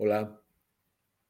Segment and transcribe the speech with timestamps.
[0.00, 0.40] Hola.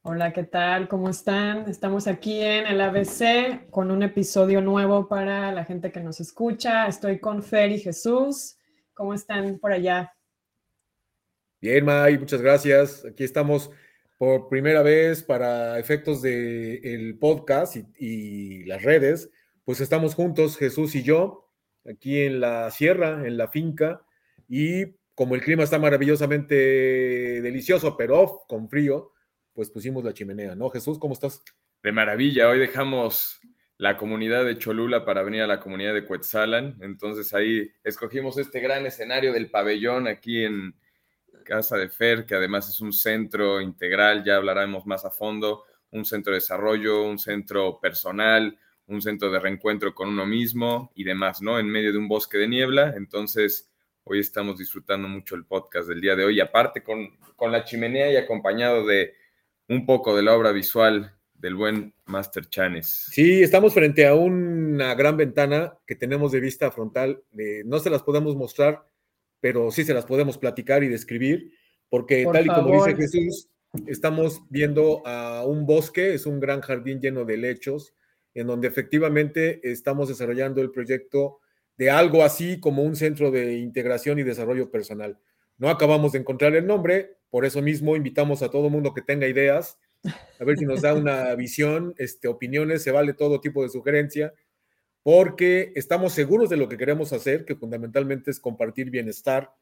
[0.03, 0.89] Hola, ¿qué tal?
[0.89, 1.71] ¿Cómo están?
[1.71, 6.87] Estamos aquí en el ABC con un episodio nuevo para la gente que nos escucha.
[6.87, 8.59] Estoy con Fer y Jesús.
[8.93, 10.13] ¿Cómo están por allá?
[11.63, 13.07] Bien, May, muchas gracias.
[13.07, 13.71] Aquí estamos
[14.19, 19.31] por primera vez para efectos del el podcast y, y, las redes.
[19.65, 21.51] Pues estamos juntos, Jesús y yo,
[21.91, 24.03] aquí en la sierra, en la finca,
[24.47, 26.55] y como el clima está maravillosamente
[27.43, 29.11] delicioso, pero con frío,
[29.53, 30.71] pues pusimos la chimenea, ¿no?
[30.71, 31.43] Jesús, ¿cómo estás?
[31.83, 33.41] De maravilla, hoy dejamos
[33.79, 38.61] la comunidad de Cholula para venir a la comunidad de Cuetzalan, entonces ahí escogimos este
[38.61, 40.77] gran escenario del pabellón aquí en
[41.45, 46.05] Casa de Fer, que además es un centro integral, ya hablaremos más a fondo, un
[46.05, 51.43] centro de desarrollo, un centro personal, un centro de reencuentro con uno mismo y demás,
[51.43, 51.59] ¿no?
[51.59, 53.69] En medio de un bosque de niebla, entonces
[54.09, 58.11] hoy estamos disfrutando mucho el podcast del día de hoy, aparte con, con la chimenea
[58.11, 59.15] y acompañado de
[59.69, 63.09] un poco de la obra visual del buen Master Chanes.
[63.13, 67.23] Sí, estamos frente a una gran ventana que tenemos de vista frontal.
[67.39, 68.83] Eh, no se las podemos mostrar,
[69.41, 71.53] pero sí se las podemos platicar y describir,
[71.91, 73.49] porque Por tal y como dice Jesús,
[73.87, 77.95] estamos viendo a un bosque, es un gran jardín lleno de lechos,
[78.35, 81.41] en donde efectivamente estamos desarrollando el proyecto
[81.79, 85.19] de algo así como un centro de integración y desarrollo personal.
[85.57, 89.29] No acabamos de encontrar el nombre, por eso mismo invitamos a todo mundo que tenga
[89.29, 93.71] ideas, a ver si nos da una visión, este, opiniones, se vale todo tipo de
[93.71, 94.35] sugerencia,
[95.05, 99.53] porque estamos seguros de lo que queremos hacer, que fundamentalmente es compartir bienestar,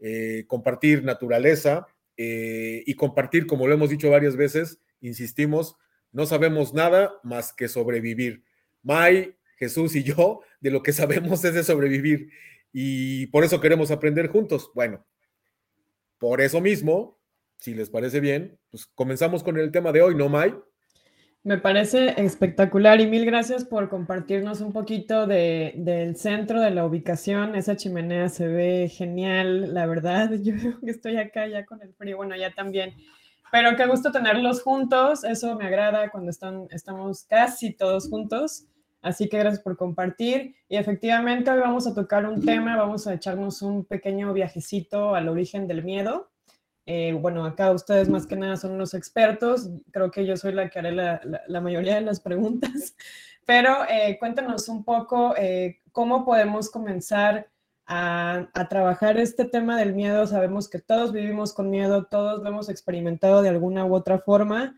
[0.00, 5.76] eh, compartir naturaleza eh, y compartir, como lo hemos dicho varias veces, insistimos,
[6.12, 8.42] no sabemos nada más que sobrevivir.
[8.82, 12.30] May, Jesús y yo, de lo que sabemos es de sobrevivir
[12.72, 14.70] y por eso queremos aprender juntos.
[14.74, 15.06] Bueno,
[16.18, 17.20] por eso mismo,
[17.58, 20.54] si les parece bien, pues comenzamos con el tema de hoy, ¿no, May?
[21.42, 26.84] Me parece espectacular y mil gracias por compartirnos un poquito de, del centro, de la
[26.84, 27.54] ubicación.
[27.54, 30.30] Esa chimenea se ve genial, la verdad.
[30.42, 32.94] Yo estoy acá ya con el frío, bueno, ya también.
[33.52, 38.66] Pero qué gusto tenerlos juntos, eso me agrada cuando están, estamos casi todos juntos.
[39.02, 40.54] Así que gracias por compartir.
[40.68, 45.28] Y efectivamente hoy vamos a tocar un tema, vamos a echarnos un pequeño viajecito al
[45.28, 46.30] origen del miedo.
[46.86, 50.68] Eh, bueno, acá ustedes más que nada son unos expertos, creo que yo soy la
[50.68, 52.96] que haré la mayoría de las preguntas,
[53.46, 57.48] pero eh, cuéntanos un poco eh, cómo podemos comenzar
[57.86, 60.26] a, a, trabajar este tema del miedo.
[60.26, 64.76] Sabemos que todos vivimos con miedo, todos lo hemos experimentado de alguna u otra forma.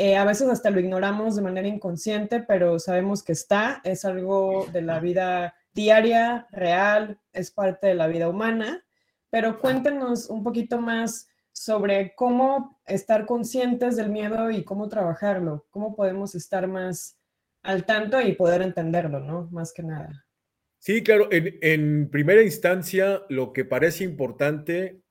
[0.00, 4.68] Eh, a veces hasta lo ignoramos de manera inconsciente, pero sabemos que está, es algo
[4.72, 8.84] de la vida diaria, real, es parte de la vida humana.
[9.28, 15.96] Pero cuéntenos un poquito más sobre cómo estar conscientes del miedo y cómo trabajarlo, cómo
[15.96, 17.18] podemos estar más
[17.64, 19.48] al tanto y poder entenderlo, ¿no?
[19.50, 20.26] Más que nada.
[20.78, 25.02] Sí, claro, en, en primera instancia, lo que parece importante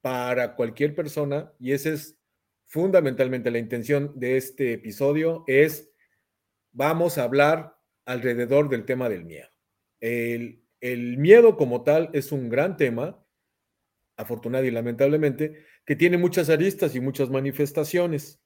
[0.00, 2.18] para cualquier persona, y esa es
[2.74, 5.92] fundamentalmente la intención de este episodio, es
[6.72, 9.48] vamos a hablar alrededor del tema del miedo.
[10.00, 13.24] El, el miedo como tal es un gran tema,
[14.16, 18.42] afortunado y lamentablemente, que tiene muchas aristas y muchas manifestaciones.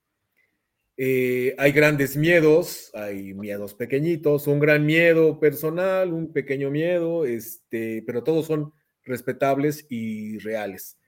[0.98, 8.02] Eh, hay grandes miedos, hay miedos pequeñitos, un gran miedo personal, un pequeño miedo, este,
[8.06, 8.74] pero todos son
[9.04, 10.98] respetables y reales.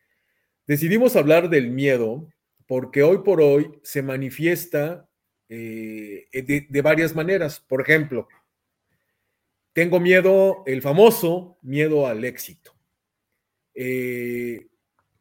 [0.67, 2.27] Decidimos hablar del miedo
[2.71, 5.11] porque hoy por hoy se manifiesta
[5.49, 7.59] eh, de, de varias maneras.
[7.59, 8.29] Por ejemplo,
[9.73, 12.73] tengo miedo, el famoso miedo al éxito.
[13.75, 14.69] Eh,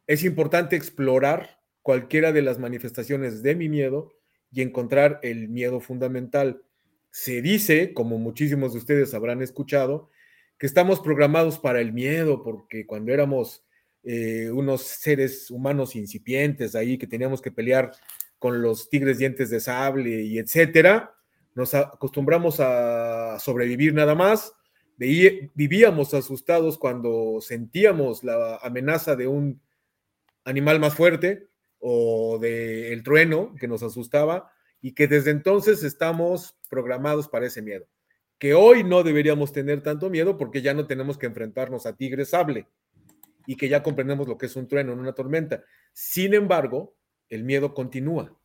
[0.06, 4.12] es importante explorar cualquiera de las manifestaciones de mi miedo
[4.52, 6.62] y encontrar el miedo fundamental.
[7.10, 10.08] Se dice, como muchísimos de ustedes habrán escuchado,
[10.56, 13.66] que estamos programados para el miedo, porque cuando éramos
[14.02, 17.92] eh, unos seres humanos incipientes ahí, que teníamos que pelear
[18.38, 21.14] con los tigres dientes de sable y etcétera,
[21.54, 24.54] nos acostumbramos a sobrevivir nada más,
[24.96, 29.60] vivíamos asustados cuando sentíamos la amenaza de un
[30.44, 31.48] animal más fuerte
[31.78, 37.62] o del el trueno que nos asustaba y que desde entonces estamos programados para ese
[37.62, 37.86] miedo.
[38.38, 42.30] Que hoy no deberíamos tener tanto miedo porque ya no tenemos que enfrentarnos a tigres
[42.30, 42.66] sable
[43.46, 45.64] y que ya comprendemos lo que es un trueno en una tormenta.
[45.92, 46.94] Sin embargo,
[47.28, 48.36] el miedo continúa.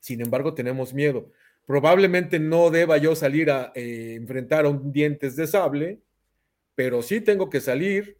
[0.00, 1.30] Sin embargo, tenemos miedo.
[1.66, 6.02] Probablemente no deba yo salir a eh, enfrentar a un dientes de sable,
[6.74, 8.18] pero sí tengo que salir,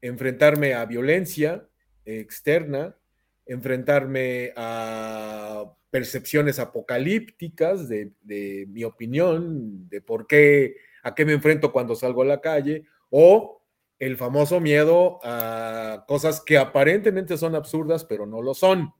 [0.00, 1.68] enfrentarme a violencia
[2.04, 2.96] externa,
[3.44, 11.72] enfrentarme a percepciones apocalípticas de, de, mi opinión, de por qué, a qué me enfrento
[11.72, 13.62] cuando salgo a la calle, o
[13.98, 18.92] el famoso miedo a cosas que aparentemente son absurdas, pero no lo son,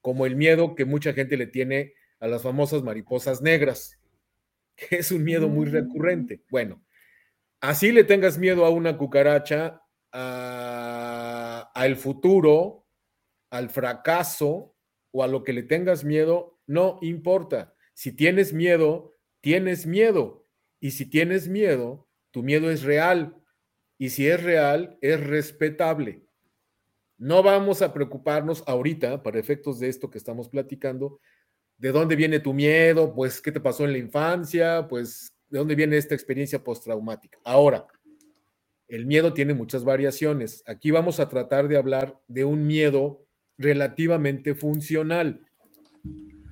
[0.00, 3.98] como el miedo que mucha gente le tiene a las famosas mariposas negras,
[4.76, 6.42] que es un miedo muy recurrente.
[6.50, 6.84] Bueno,
[7.60, 12.86] así le tengas miedo a una cucaracha, al futuro,
[13.50, 14.76] al fracaso
[15.10, 17.74] o a lo que le tengas miedo, no importa.
[17.94, 20.46] Si tienes miedo, tienes miedo.
[20.80, 23.41] Y si tienes miedo, tu miedo es real.
[24.02, 26.24] Y si es real, es respetable.
[27.18, 31.20] No vamos a preocuparnos ahorita, para efectos de esto que estamos platicando,
[31.76, 35.76] de dónde viene tu miedo, pues qué te pasó en la infancia, pues de dónde
[35.76, 37.38] viene esta experiencia postraumática.
[37.44, 37.86] Ahora,
[38.88, 40.64] el miedo tiene muchas variaciones.
[40.66, 43.24] Aquí vamos a tratar de hablar de un miedo
[43.56, 45.46] relativamente funcional.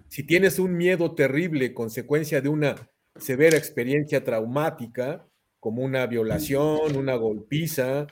[0.07, 2.77] Si tienes un miedo terrible, consecuencia de una
[3.17, 5.27] severa experiencia traumática,
[5.61, 8.07] como una violación, una golpiza,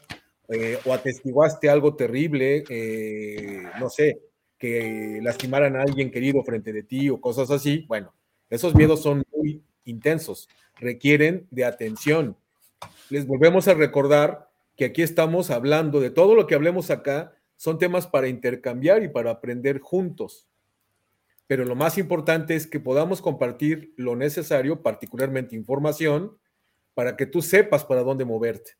[0.48, 4.20] eh, o atestiguaste algo terrible, eh, no sé,
[4.58, 8.14] que lastimaran a alguien querido frente de ti o cosas así, bueno,
[8.50, 12.36] esos miedos son muy intensos, requieren de atención.
[13.10, 17.78] Les volvemos a recordar que aquí estamos hablando de todo lo que hablemos acá, son
[17.78, 20.48] temas para intercambiar y para aprender juntos.
[21.46, 26.38] Pero lo más importante es que podamos compartir lo necesario, particularmente información,
[26.98, 28.72] para que tú sepas para dónde moverte.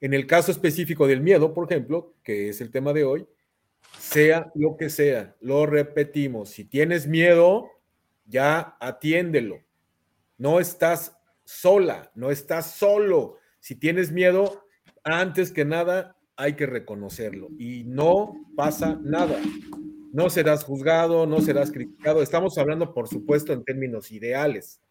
[0.00, 3.24] En el caso específico del miedo, por ejemplo, que es el tema de hoy,
[4.00, 7.70] sea lo que sea, lo repetimos, si tienes miedo,
[8.26, 9.60] ya atiéndelo.
[10.38, 13.36] No estás sola, no estás solo.
[13.60, 14.66] Si tienes miedo,
[15.04, 19.38] antes que nada hay que reconocerlo y no pasa nada.
[20.12, 22.22] No serás juzgado, no serás criticado.
[22.22, 24.81] Estamos hablando, por supuesto, en términos ideales.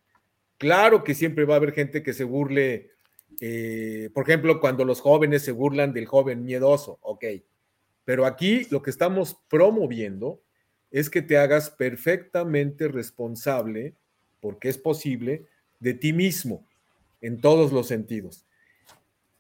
[0.61, 2.91] Claro que siempre va a haber gente que se burle,
[3.39, 7.25] eh, por ejemplo, cuando los jóvenes se burlan del joven miedoso, ok.
[8.05, 10.39] Pero aquí lo que estamos promoviendo
[10.91, 13.95] es que te hagas perfectamente responsable,
[14.39, 15.47] porque es posible,
[15.79, 16.63] de ti mismo
[17.21, 18.45] en todos los sentidos.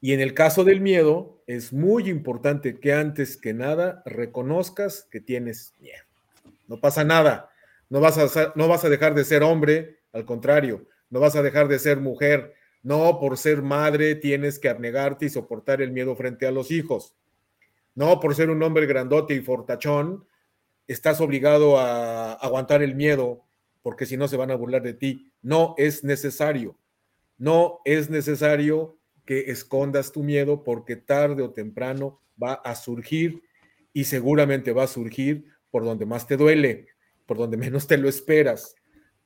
[0.01, 5.21] Y en el caso del miedo, es muy importante que antes que nada reconozcas que
[5.21, 6.03] tienes miedo.
[6.67, 7.51] No pasa nada.
[7.91, 11.43] No vas a, no vas a dejar de ser hombre, al contrario, no vas a
[11.43, 12.55] dejar de ser mujer.
[12.81, 17.15] No por ser madre tienes que abnegarte y soportar el miedo frente a los hijos.
[17.93, 20.25] No por ser un hombre grandote y fortachón
[20.87, 23.43] estás obligado a aguantar el miedo
[23.83, 25.31] porque si no se van a burlar de ti.
[25.41, 26.77] No es necesario.
[27.37, 33.43] No es necesario que escondas tu miedo porque tarde o temprano va a surgir
[33.93, 36.87] y seguramente va a surgir por donde más te duele,
[37.25, 38.75] por donde menos te lo esperas,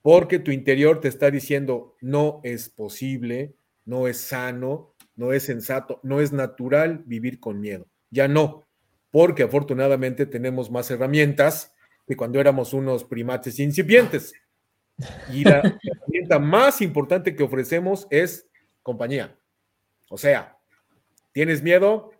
[0.05, 3.55] porque tu interior te está diciendo no es posible,
[3.85, 7.87] no es sano, no es sensato, no es natural vivir con miedo.
[8.11, 8.67] Ya no,
[9.09, 11.73] porque afortunadamente tenemos más herramientas
[12.07, 14.33] que cuando éramos unos primates incipientes.
[15.33, 18.47] Y la herramienta más importante que ofrecemos es
[18.83, 19.35] compañía.
[20.11, 20.59] O sea,
[21.31, 22.11] ¿tienes miedo?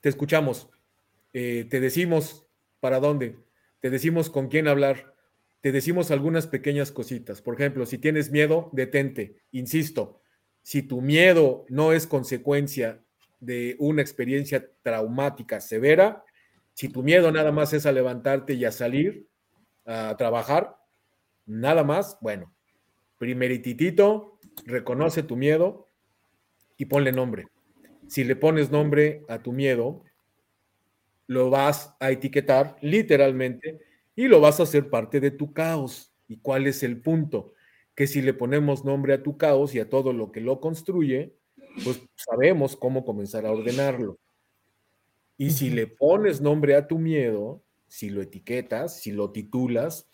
[0.00, 0.68] Te escuchamos.
[1.32, 2.44] Eh, te decimos
[2.80, 3.38] para dónde.
[3.78, 5.15] Te decimos con quién hablar.
[5.66, 7.42] Te decimos algunas pequeñas cositas.
[7.42, 9.42] Por ejemplo, si tienes miedo, detente.
[9.50, 10.20] Insisto,
[10.62, 13.02] si tu miedo no es consecuencia
[13.40, 16.22] de una experiencia traumática severa,
[16.72, 19.26] si tu miedo nada más es a levantarte y a salir
[19.84, 20.76] a trabajar,
[21.46, 22.54] nada más, bueno,
[23.18, 25.88] primerititito, reconoce tu miedo
[26.76, 27.48] y ponle nombre.
[28.06, 30.04] Si le pones nombre a tu miedo,
[31.26, 33.80] lo vas a etiquetar literalmente
[34.16, 36.12] y lo vas a hacer parte de tu caos.
[36.26, 37.52] ¿Y cuál es el punto?
[37.94, 41.36] Que si le ponemos nombre a tu caos y a todo lo que lo construye,
[41.84, 44.18] pues sabemos cómo comenzar a ordenarlo.
[45.36, 50.08] Y si le pones nombre a tu miedo, si lo etiquetas, si lo titulas,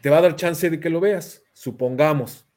[0.00, 1.44] te va a dar chance de que lo veas.
[1.52, 2.48] Supongamos,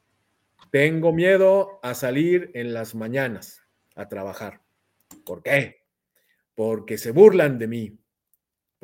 [0.70, 3.62] tengo miedo a salir en las mañanas
[3.94, 4.62] a trabajar.
[5.26, 5.84] ¿Por qué?
[6.54, 7.98] Porque se burlan de mí.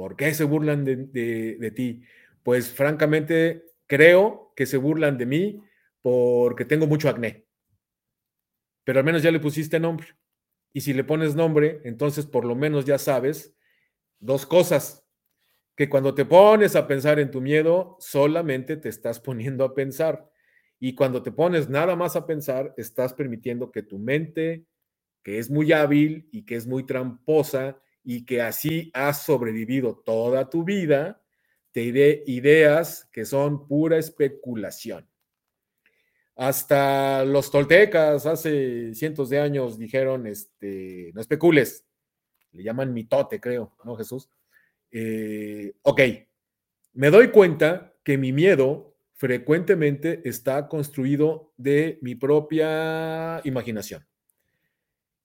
[0.01, 2.01] ¿Por qué se burlan de, de ti?
[2.43, 5.63] Pues francamente creo que se burlan de mí
[6.01, 7.45] porque tengo mucho acné.
[8.83, 10.07] Pero al menos ya le pusiste nombre.
[10.73, 13.55] Y si le pones nombre, entonces por lo menos ya sabes
[14.19, 15.07] dos cosas
[15.77, 20.31] que cuando te pones a pensar en tu miedo, solamente te estás poniendo a pensar.
[20.79, 24.65] Y cuando te pones nada más a pensar, estás permitiendo que tu mente,
[25.23, 30.49] que es muy hábil y que es muy tramposa y que así has sobrevivido toda
[30.49, 31.23] tu vida,
[31.73, 35.09] te diré ideas que son pura especulación.
[36.37, 41.85] Hasta los toltecas hace cientos de años dijeron, este, no especules,
[42.53, 44.29] le llaman mitote, creo, ¿no, Jesús?
[44.91, 46.01] Eh, ok,
[46.95, 54.10] me doy cuenta que mi miedo frecuentemente está construido de mi propia imaginación.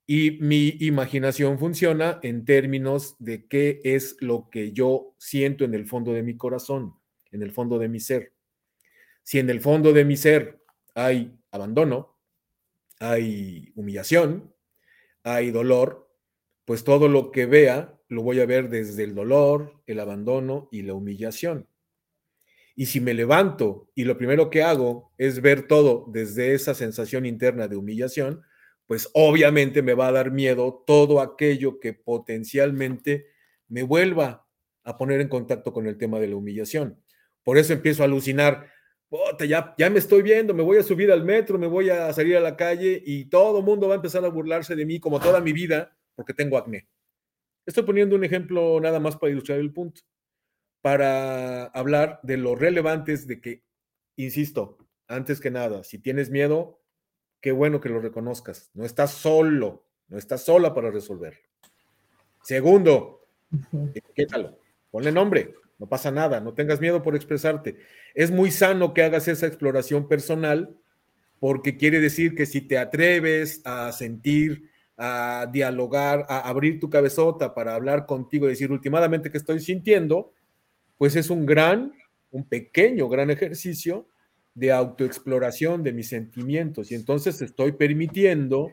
[0.08, 5.88] Y mi imaginación funciona en términos de qué es lo que yo siento en el
[5.88, 6.94] fondo de mi corazón,
[7.32, 8.34] en el fondo de mi ser.
[9.24, 10.62] Si en el fondo de mi ser
[10.94, 12.20] hay abandono,
[13.00, 14.54] hay humillación,
[15.24, 16.12] hay dolor,
[16.66, 20.84] pues todo lo que vea lo voy a ver desde el dolor, el abandono y
[20.84, 21.68] la humillación.
[22.76, 27.26] Y si me levanto y lo primero que hago es ver todo desde esa sensación
[27.26, 28.44] interna de humillación,
[28.88, 33.28] pues obviamente me va a dar miedo todo aquello que potencialmente
[33.68, 34.48] me vuelva
[34.84, 37.02] a poner en contacto con el tema de la humillación.
[37.44, 38.72] Por eso empiezo a alucinar,
[39.48, 42.38] ya, ya me estoy viendo, me voy a subir al metro, me voy a salir
[42.38, 45.20] a la calle y todo el mundo va a empezar a burlarse de mí como
[45.20, 46.88] toda mi vida porque tengo acné.
[47.66, 50.02] Estoy poniendo un ejemplo nada más para ilustrar el punto,
[50.82, 53.64] para hablar de lo relevantes de que,
[54.16, 54.78] insisto,
[55.08, 56.85] antes que nada, si tienes miedo,
[57.46, 58.72] qué bueno que lo reconozcas.
[58.74, 61.48] No estás solo, no estás sola para resolverlo.
[62.42, 63.28] Segundo,
[63.94, 64.58] etiquétalo,
[64.90, 67.78] ponle nombre, no pasa nada, no tengas miedo por expresarte.
[68.16, 70.76] Es muy sano que hagas esa exploración personal
[71.40, 77.54] porque quiere decir que si te atreves a sentir, a dialogar, a abrir tu cabezota
[77.54, 80.34] para hablar contigo y decir últimamente qué estoy sintiendo,
[80.98, 81.94] pues es un gran,
[82.32, 84.08] un pequeño, gran ejercicio
[84.56, 86.92] de autoexploración de mis sentimientos.
[86.92, 88.72] Y entonces estoy permitiendo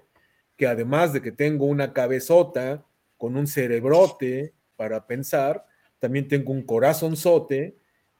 [0.56, 2.86] que además de que tengo una cabezota
[3.18, 5.66] con un cerebrote para pensar,
[5.98, 7.76] también tengo un corazonzote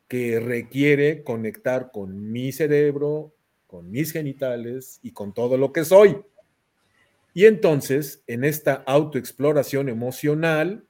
[0.08, 3.34] que requiere conectar con mi cerebro,
[3.66, 6.20] con mis genitales y con todo lo que soy.
[7.34, 10.84] Y entonces, en esta autoexploración emocional,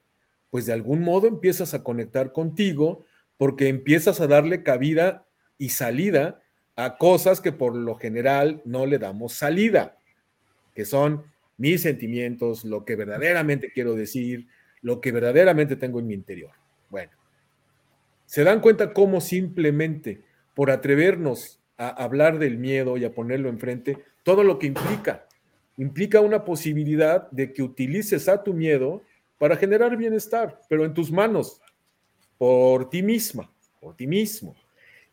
[0.49, 3.05] pues de algún modo empiezas a conectar contigo
[3.37, 5.25] porque empiezas a darle cabida
[5.57, 6.42] y salida
[6.75, 9.97] a cosas que por lo general no le damos salida,
[10.73, 11.23] que son
[11.57, 14.47] mis sentimientos, lo que verdaderamente quiero decir,
[14.81, 16.51] lo que verdaderamente tengo en mi interior.
[16.89, 17.11] Bueno,
[18.25, 20.21] se dan cuenta cómo simplemente
[20.55, 25.27] por atrevernos a hablar del miedo y a ponerlo enfrente, todo lo que implica,
[25.77, 29.01] implica una posibilidad de que utilices a tu miedo
[29.37, 31.61] para generar bienestar, pero en tus manos,
[32.37, 34.55] por ti misma, por ti mismo.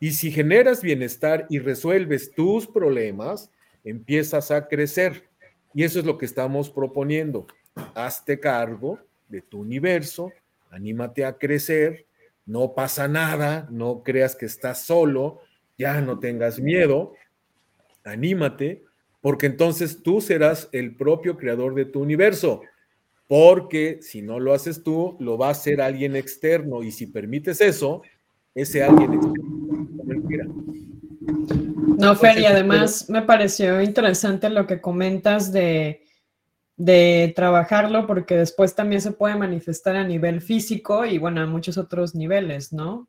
[0.01, 3.51] Y si generas bienestar y resuelves tus problemas,
[3.85, 5.29] empiezas a crecer.
[5.75, 7.47] Y eso es lo que estamos proponiendo.
[7.95, 10.33] Hazte cargo de tu universo,
[10.71, 12.07] anímate a crecer,
[12.47, 15.41] no pasa nada, no creas que estás solo,
[15.77, 17.13] ya no tengas miedo,
[18.03, 18.83] anímate,
[19.21, 22.63] porque entonces tú serás el propio creador de tu universo,
[23.29, 27.61] porque si no lo haces tú, lo va a hacer alguien externo y si permites
[27.61, 28.03] eso,
[28.55, 29.21] ese alguien
[31.99, 36.05] No, Fer, y además me pareció interesante lo que comentas de,
[36.77, 41.77] de trabajarlo, porque después también se puede manifestar a nivel físico y bueno, a muchos
[41.79, 43.09] otros niveles, ¿no?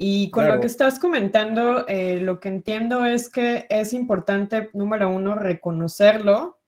[0.00, 5.10] Y con lo que estás comentando, eh, lo que entiendo es que es importante, número
[5.10, 6.60] uno, reconocerlo,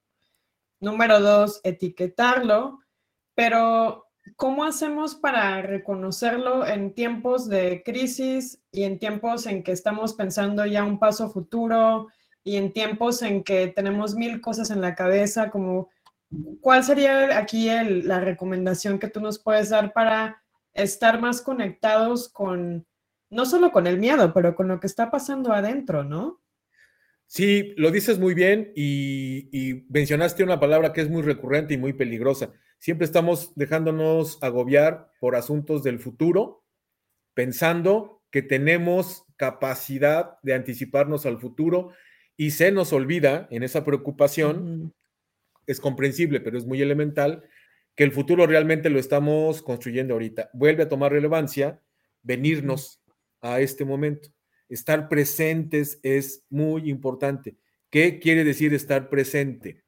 [0.81, 2.81] número dos, etiquetarlo,
[3.37, 4.10] pero
[4.41, 10.65] ¿cómo hacemos para reconocerlo en tiempos de crisis y en tiempos en que estamos pensando
[10.65, 12.09] ya un paso futuro
[12.43, 15.51] y en tiempos en que tenemos mil cosas en la cabeza?
[15.51, 15.91] Como,
[16.63, 20.43] ¿Cuál sería aquí la recomendación que tú nos puedes dar para
[20.73, 22.87] estar más conectados con
[23.29, 26.40] no solo con el miedo, pero con lo que está pasando adentro, ¿no?
[27.33, 31.93] Sí, lo dices muy bien y, mencionaste una palabra que es muy recurrente y muy
[31.93, 32.53] peligrosa.
[32.81, 36.65] Siempre estamos dejándonos agobiar por asuntos del futuro,
[37.33, 41.93] pensando que tenemos capacidad de anticiparnos al futuro
[42.37, 44.93] y se nos olvida en esa preocupación,
[45.69, 47.45] es comprensible, pero es muy elemental,
[47.95, 50.51] que el futuro realmente lo estamos construyendo ahorita.
[50.53, 51.81] Vuelve a tomar relevancia
[52.25, 53.01] venirnos
[53.41, 54.31] a este momento.
[54.71, 57.57] Estar presentes es muy importante.
[57.91, 59.83] ¿Qué quiere decir estar presente?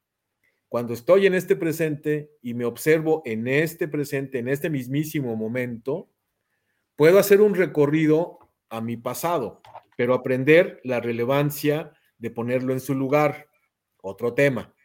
[0.67, 6.11] Cuando estoy en este presente y me observo en este presente, en este mismísimo momento,
[6.97, 9.61] puedo hacer un recorrido a mi pasado,
[9.95, 13.47] pero aprender la relevancia de ponerlo en su lugar,
[14.01, 14.75] otro tema.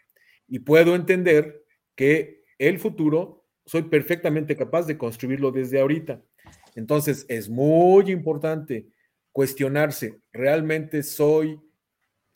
[0.47, 1.65] Y puedo entender
[1.97, 6.23] que el futuro soy perfectamente capaz de construirlo desde ahorita.
[6.77, 8.87] Entonces, es muy importante
[9.39, 11.61] cuestionarse, ¿realmente soy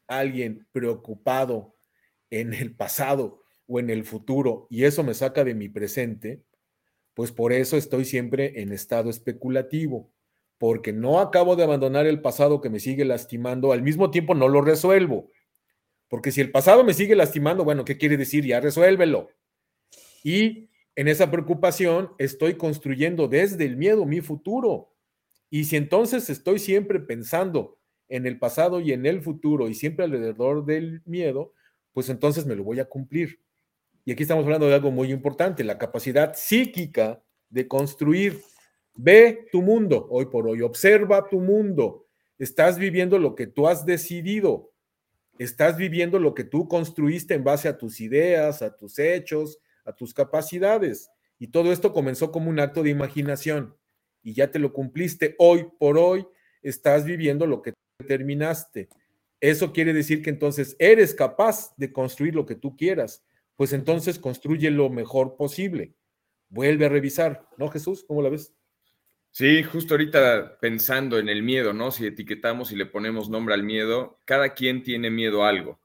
[0.07, 1.75] alguien preocupado
[2.31, 6.45] en el pasado o en el futuro y eso me saca de mi presente?
[7.15, 10.13] Pues por eso estoy siempre en estado especulativo,
[10.59, 14.47] porque no acabo de abandonar el pasado que me sigue lastimando, al mismo tiempo no
[14.47, 15.29] lo resuelvo.
[16.07, 18.47] Porque si el pasado me sigue lastimando, bueno, ¿qué quiere decir?
[18.47, 19.29] Ya resuélvelo.
[20.23, 24.92] Y en esa preocupación estoy construyendo desde el miedo mi futuro.
[25.53, 27.79] Y si entonces estoy siempre pensando
[28.09, 31.53] en el pasado y en el futuro y siempre alrededor del miedo,
[31.93, 33.39] pues entonces me lo voy a cumplir.
[34.07, 38.41] Y aquí estamos hablando de algo muy importante, la capacidad psíquica de construir.
[38.97, 42.07] Ve tu mundo hoy por hoy, observa tu mundo.
[42.39, 44.73] Estás viviendo lo que tú has decidido
[45.39, 49.93] estás viviendo lo que tú construiste en base a tus ideas, a tus hechos, a
[49.93, 51.11] tus capacidades.
[51.39, 53.77] Y todo esto comenzó como un acto de imaginación
[54.23, 55.35] y ya te lo cumpliste.
[55.39, 56.27] Hoy por hoy
[56.63, 58.89] estás viviendo lo que determinaste.
[59.41, 63.25] Eso quiere decir que entonces eres capaz de construir lo que tú quieras.
[63.57, 65.95] Pues entonces construye lo mejor posible.
[66.49, 68.05] Vuelve a revisar, ¿no, Jesús?
[68.07, 68.55] ¿Cómo la ves?
[69.31, 71.91] Sí, justo ahorita pensando en el miedo, ¿no?
[71.91, 75.81] Si etiquetamos y le ponemos nombre al miedo, cada quien tiene miedo a algo.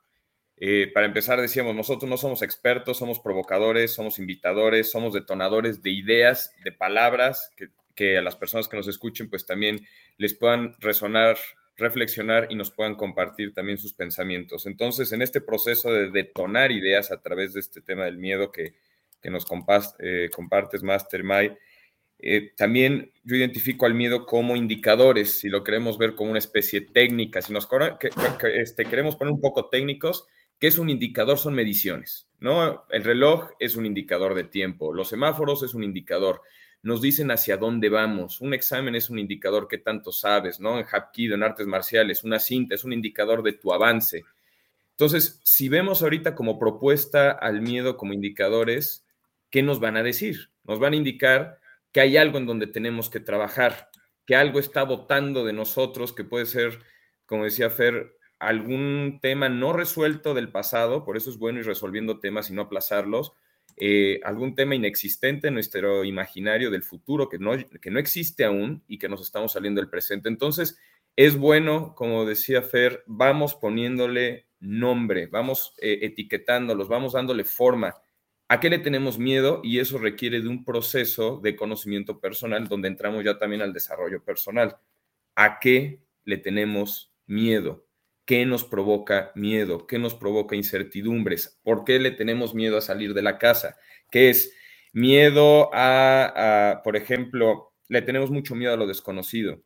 [0.58, 5.92] Eh, para empezar, decíamos, nosotros no somos expertos, somos provocadores, somos invitadores, somos detonadores de
[5.92, 9.86] ideas, de palabras, que, que a las personas que nos escuchen, pues también
[10.18, 11.38] les puedan resonar,
[11.76, 14.68] reflexionar y nos puedan compartir también sus pensamientos.
[14.68, 18.76] Entonces, en este proceso de detonar ideas a través de este tema del miedo que,
[19.22, 21.58] que nos compas, eh, compartes, Master Mai,
[22.20, 26.82] eh, también yo identifico al miedo como indicadores, si lo queremos ver como una especie
[26.82, 27.68] técnica, si nos
[28.54, 30.26] este, queremos poner un poco técnicos,
[30.60, 31.38] ¿qué es un indicador?
[31.38, 32.86] Son mediciones, ¿no?
[32.90, 36.42] El reloj es un indicador de tiempo, los semáforos es un indicador,
[36.84, 40.80] nos dicen hacia dónde vamos, un examen es un indicador que tanto sabes, ¿no?
[40.80, 44.24] En Hapkido, en artes marciales, una cinta es un indicador de tu avance.
[44.92, 49.06] Entonces, si vemos ahorita como propuesta al miedo como indicadores,
[49.50, 50.50] ¿qué nos van a decir?
[50.64, 51.60] Nos van a indicar
[51.92, 53.90] que hay algo en donde tenemos que trabajar,
[54.26, 56.80] que algo está votando de nosotros, que puede ser,
[57.26, 62.20] como decía Fer, algún tema no resuelto del pasado, por eso es bueno ir resolviendo
[62.20, 63.34] temas y no aplazarlos,
[63.78, 68.84] eh, algún tema inexistente en nuestro imaginario del futuro que no, que no existe aún
[68.88, 70.30] y que nos estamos saliendo del presente.
[70.30, 70.78] Entonces,
[71.16, 77.94] es bueno, como decía Fer, vamos poniéndole nombre, vamos eh, etiquetándolos, vamos dándole forma
[78.50, 79.60] ¿A qué le tenemos miedo?
[79.64, 84.24] Y eso requiere de un proceso de conocimiento personal donde entramos ya también al desarrollo
[84.24, 84.78] personal.
[85.36, 87.87] ¿A qué le tenemos miedo?
[88.28, 89.88] ¿Qué nos provoca miedo?
[89.88, 91.62] ¿Qué nos provoca incertidumbres?
[91.64, 93.78] ¿Por qué le tenemos miedo a salir de la casa?
[94.12, 94.54] ¿Qué es
[94.92, 99.64] miedo a, por ejemplo, le tenemos mucho miedo a lo desconocido?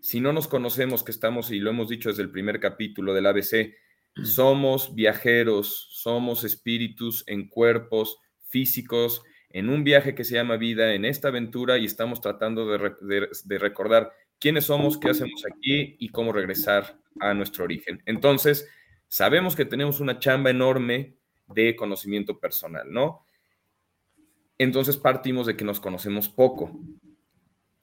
[0.00, 3.26] Si no nos conocemos, que estamos, y lo hemos dicho desde el primer capítulo del
[3.26, 3.76] ABC,
[4.24, 11.04] somos viajeros, somos espíritus en cuerpos físicos, en un viaje que se llama vida, en
[11.04, 14.10] esta aventura y estamos tratando de, recordar
[14.40, 18.02] quiénes somos, qué hacemos aquí y cómo regresar a nuestro origen.
[18.06, 18.68] Entonces,
[19.06, 23.24] sabemos que tenemos una chamba enorme de conocimiento personal, ¿no?
[24.58, 26.78] Entonces partimos de que nos conocemos poco.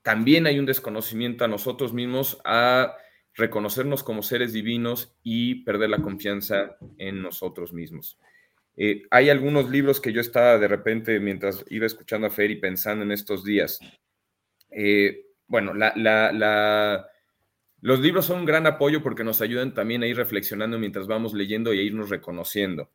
[0.01, 2.95] También hay un desconocimiento a nosotros mismos, a
[3.33, 8.19] reconocernos como seres divinos y perder la confianza en nosotros mismos.
[8.77, 12.57] Eh, hay algunos libros que yo estaba de repente, mientras iba escuchando a Fer y
[12.57, 13.79] pensando en estos días.
[14.69, 15.73] Eh, bueno,
[17.85, 21.35] los libros son un gran apoyo porque nos ayudan también a ir reflexionando mientras vamos
[21.35, 22.89] leyendo y a irnos reconociendo.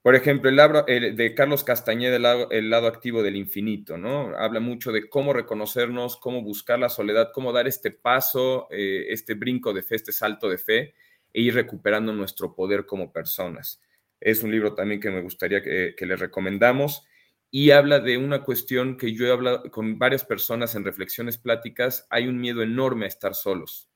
[0.00, 2.16] Por ejemplo, el, de Carlos Castañeda,
[2.50, 4.34] el lado, activo del infinito, ¿no?
[4.34, 9.34] Habla mucho de cómo reconocernos, cómo buscar la soledad, cómo dar este paso, eh, este
[9.34, 10.94] brinco de fe, este salto de fe
[11.30, 13.82] e ir recuperando nuestro poder como personas.
[14.20, 17.04] Es un libro también que me gustaría que, que le recomendamos
[17.50, 22.06] y habla de una cuestión que yo he hablado con varias personas en reflexiones pláticas.
[22.08, 23.90] Hay un miedo enorme a estar solos.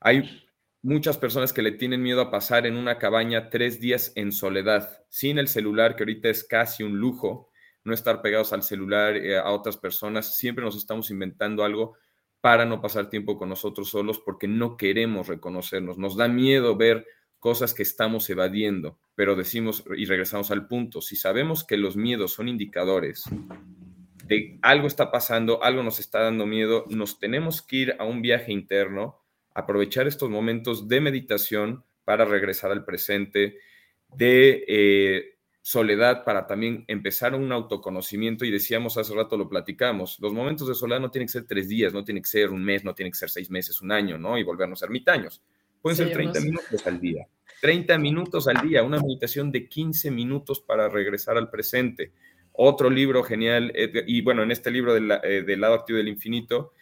[0.00, 0.48] Hay
[0.82, 5.04] muchas personas que le tienen miedo a pasar en una cabaña tres días en soledad,
[5.10, 7.50] sin el celular, que ahorita es casi un lujo,
[7.84, 11.96] no estar pegados al celular, eh, a otras personas, siempre nos estamos inventando algo
[12.40, 17.06] para no pasar tiempo con nosotros solos porque no queremos reconocernos, nos da miedo ver
[17.38, 22.32] cosas que estamos evadiendo, pero decimos y regresamos al punto, si sabemos que los miedos
[22.32, 23.24] son indicadores
[24.24, 28.22] de algo está pasando, algo nos está dando miedo, nos tenemos que ir a un
[28.22, 29.19] viaje interno
[29.54, 33.58] aprovechar estos momentos de meditación para regresar al presente,
[34.16, 40.32] de eh, soledad para también empezar un autoconocimiento y decíamos hace rato, lo platicamos, los
[40.32, 42.84] momentos de soledad no tienen que ser tres días, no tiene que ser un mes,
[42.84, 44.38] no tiene que ser seis meses, un año, ¿no?
[44.38, 45.42] Y volvernos ermitaños.
[45.80, 47.26] Pueden ser 30 minutos al día.
[47.60, 52.12] 30 minutos al día, una meditación de 15 minutos para regresar al presente.
[52.52, 56.72] Otro libro genial, eh, y bueno, en este libro eh, del, lado activo del infinito,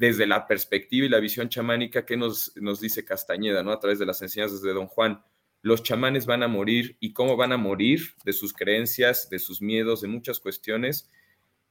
[0.00, 3.70] desde la perspectiva y la visión chamánica que nos, nos dice Castañeda, ¿no?
[3.70, 5.22] A través de las enseñanzas de Don Juan,
[5.60, 9.60] los chamanes van a morir y cómo van a morir de sus creencias, de sus
[9.60, 11.10] miedos, de muchas cuestiones.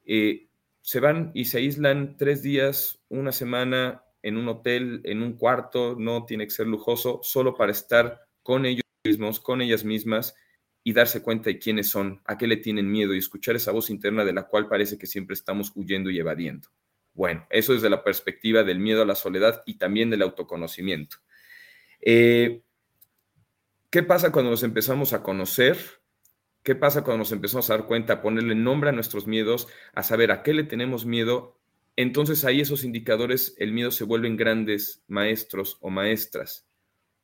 [0.05, 0.47] Eh,
[0.83, 5.95] se van y se aíslan tres días, una semana en un hotel, en un cuarto,
[5.97, 10.35] no tiene que ser lujoso, solo para estar con ellos mismos, con ellas mismas
[10.83, 13.89] y darse cuenta de quiénes son, a qué le tienen miedo y escuchar esa voz
[13.89, 16.69] interna de la cual parece que siempre estamos huyendo y evadiendo.
[17.19, 21.17] Bueno, eso desde la perspectiva del miedo a la soledad y también del autoconocimiento.
[21.99, 22.61] Eh,
[23.89, 25.77] ¿Qué pasa cuando nos empezamos a conocer?
[26.63, 30.01] ¿Qué pasa cuando nos empezamos a dar cuenta, a ponerle nombre a nuestros miedos, a
[30.01, 31.59] saber a qué le tenemos miedo?
[31.97, 36.69] Entonces ahí esos indicadores, el miedo se vuelven grandes maestros o maestras,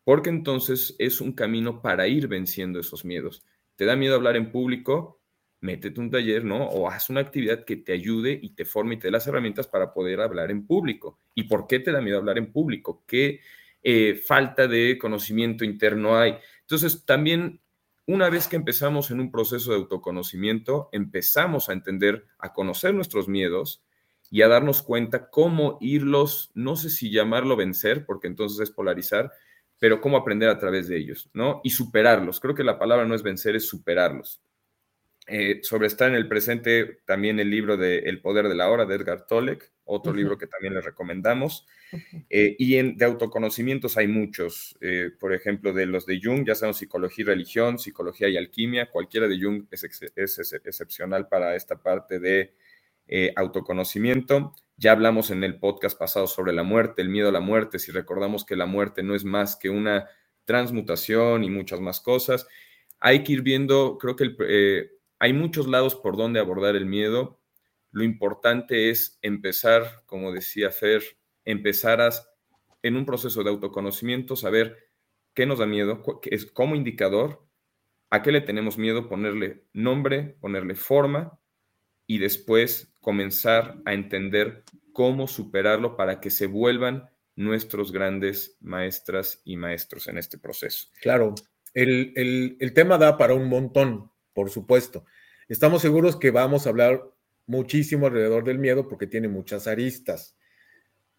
[0.04, 3.46] porque entonces es un camino para ir venciendo esos miedos.
[3.78, 5.22] ¿Te da miedo hablar en público?
[5.66, 6.68] Métete un taller, ¿no?
[6.68, 9.68] O haz una actividad que te ayude y te forme y te dé las herramientas
[9.68, 11.20] para poder hablar en público.
[11.34, 13.04] ¿Y por qué te da miedo hablar en público?
[13.08, 13.40] ¿Qué
[13.82, 16.36] eh, falta de conocimiento interno hay?
[16.62, 17.62] Entonces, también
[18.06, 23.28] una vez que empezamos en un proceso de autoconocimiento, empezamos a entender, a conocer nuestros
[23.28, 23.84] miedos
[24.30, 29.32] y a darnos cuenta cómo irlos, no sé si llamarlo vencer, porque entonces es polarizar,
[29.80, 31.62] pero cómo aprender a través de ellos, ¿no?
[31.64, 32.40] Y superarlos.
[32.40, 34.45] Creo que la palabra no es vencer, es superarlos.
[35.28, 38.86] Eh, sobre estar en el presente, también el libro de El poder de la hora
[38.86, 41.66] de Edgar Tolek, otro libro que también les recomendamos.
[42.30, 46.56] Eh, y en, de autoconocimientos hay muchos, eh, por ejemplo, de los de Jung, ya
[46.56, 52.20] sean psicología y religión, psicología y alquimia, cualquiera de Jung es, excepcional para esta parte
[52.20, 52.54] de
[53.08, 54.54] eh, autoconocimiento.
[54.78, 57.92] Ya hablamos en el podcast pasado sobre la muerte, el miedo a la muerte, si
[57.92, 60.10] recordamos que la muerte no es más que una
[60.44, 62.48] transmutación y muchas más cosas.
[63.00, 67.40] Hay que ir viendo, creo que hay muchos lados por donde abordar el miedo
[67.96, 71.02] lo importante es empezar, como decía Fer,
[71.46, 72.02] empezar
[72.84, 74.90] en un proceso de autoconocimiento, saber
[75.34, 77.48] qué nos da miedo, es como indicador,
[78.10, 81.40] a qué le tenemos miedo, ponerle nombre, ponerle forma
[82.06, 89.56] y después comenzar a entender cómo superarlo para que se vuelvan nuestros grandes maestras y
[89.56, 90.90] maestros en este proceso.
[91.02, 91.34] Claro,
[91.74, 95.06] el, el tema da para un montón, por supuesto.
[95.48, 97.02] Estamos seguros que vamos a hablar
[97.48, 100.38] muchísimo alrededor del miedo porque tiene muchas aristas.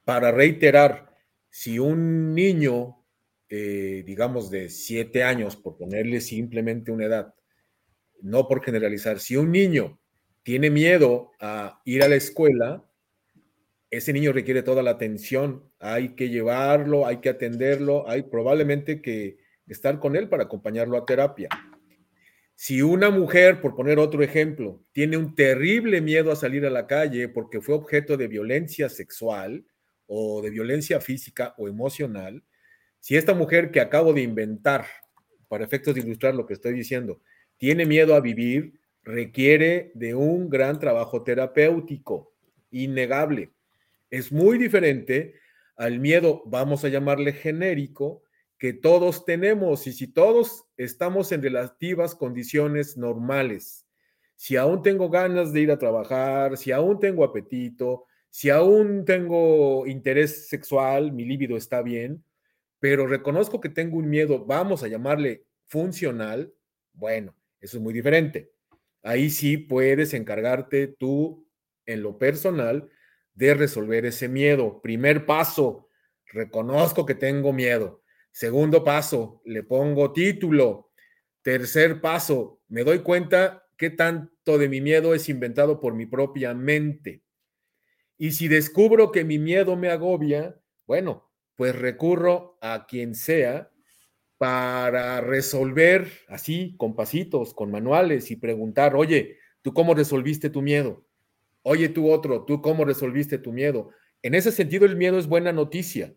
[0.05, 1.17] Para reiterar,
[1.49, 3.03] si un niño,
[3.49, 7.35] eh, digamos de siete años, por ponerle simplemente una edad,
[8.21, 9.99] no por generalizar, si un niño
[10.43, 12.85] tiene miedo a ir a la escuela,
[13.91, 19.39] ese niño requiere toda la atención, hay que llevarlo, hay que atenderlo, hay probablemente que
[19.67, 21.49] estar con él para acompañarlo a terapia.
[22.59, 26.87] Si una mujer, por poner otro ejemplo, tiene un terrible miedo a salir a la
[26.87, 29.67] calle porque fue objeto de violencia sexual
[30.07, 32.43] o de violencia física o emocional,
[32.99, 34.87] si esta mujer que acabo de inventar,
[35.49, 37.21] para efectos de ilustrar lo que estoy diciendo,
[37.59, 42.35] tiene miedo a vivir, requiere de un gran trabajo terapéutico,
[42.71, 43.53] innegable.
[44.09, 45.35] Es muy diferente
[45.77, 48.25] al miedo, vamos a llamarle genérico,
[48.59, 53.87] que todos tenemos y si todos estamos en relativas condiciones normales,
[54.37, 59.87] si aún tengo ganas de ir a trabajar, si aún tengo apetito, si aún tengo
[59.87, 62.23] interés sexual, mi líbido está bien,
[62.79, 66.53] pero reconozco que tengo un miedo, vamos a llamarle funcional,
[66.93, 68.53] bueno, eso es muy diferente.
[69.03, 71.47] Ahí sí puedes encargarte tú
[71.87, 72.89] en lo personal
[73.35, 74.81] de resolver ese miedo.
[74.83, 75.89] Primer paso,
[76.27, 78.03] reconozco que tengo miedo.
[78.37, 80.91] Segundo paso, le pongo título.
[81.41, 86.53] Tercer paso, me doy cuenta qué tanto de mi miedo es inventado por mi propia
[86.53, 87.23] mente.
[88.19, 93.71] Y si descubro que mi miedo me agobia, bueno, pues recurro a quien sea
[94.37, 101.07] para resolver así, con pasitos, con manuales y preguntar, oye, ¿tú cómo resolviste tu miedo?
[101.63, 103.93] Oye, tú otro, ¿tú cómo resolviste tu miedo?
[104.21, 106.15] En ese sentido, el miedo es buena noticia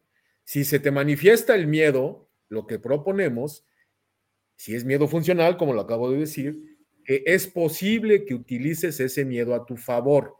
[0.49, 3.67] si se te manifiesta el miedo, lo que proponemos,
[4.55, 9.53] si es miedo funcional, como lo acabo de decir, es posible que utilices ese miedo
[9.53, 10.37] a tu favor.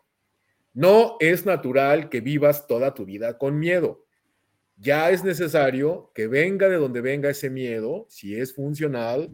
[0.74, 4.04] No es natural que vivas toda tu vida con miedo.
[4.78, 9.30] Ya es necesario que venga de donde venga ese miedo, si es funcional,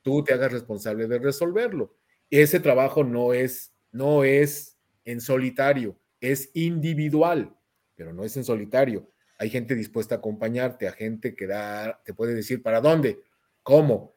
[0.00, 1.94] tú te hagas responsable de resolverlo.
[2.30, 7.54] Ese trabajo no es, no es en solitario, es individual,
[7.94, 9.12] pero no es en solitario.
[9.38, 13.20] Hay gente dispuesta a acompañarte, a gente que da, te puede decir para dónde,
[13.62, 14.14] cómo.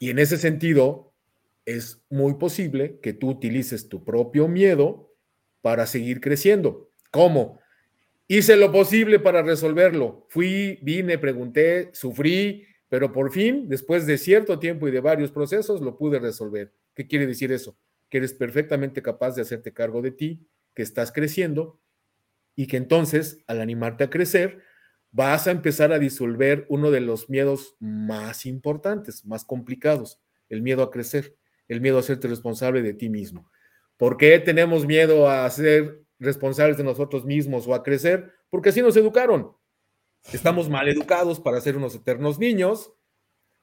[0.00, 1.12] Y en ese sentido,
[1.68, 5.12] es muy posible que tú utilices tu propio miedo
[5.60, 6.90] para seguir creciendo.
[7.10, 7.60] ¿Cómo?
[8.26, 10.26] Hice lo posible para resolverlo.
[10.30, 15.82] Fui, vine, pregunté, sufrí, pero por fin, después de cierto tiempo y de varios procesos,
[15.82, 16.72] lo pude resolver.
[16.94, 17.76] ¿Qué quiere decir eso?
[18.08, 21.78] Que eres perfectamente capaz de hacerte cargo de ti, que estás creciendo
[22.58, 24.64] y que entonces, al animarte a crecer,
[25.12, 30.82] vas a empezar a disolver uno de los miedos más importantes, más complicados, el miedo
[30.82, 31.36] a crecer,
[31.68, 33.48] el miedo a hacerte responsable de ti mismo.
[33.96, 38.32] ¿Por qué tenemos miedo a ser responsables de nosotros mismos o a crecer?
[38.50, 39.52] Porque así nos educaron.
[40.32, 42.92] Estamos mal educados para ser unos eternos niños,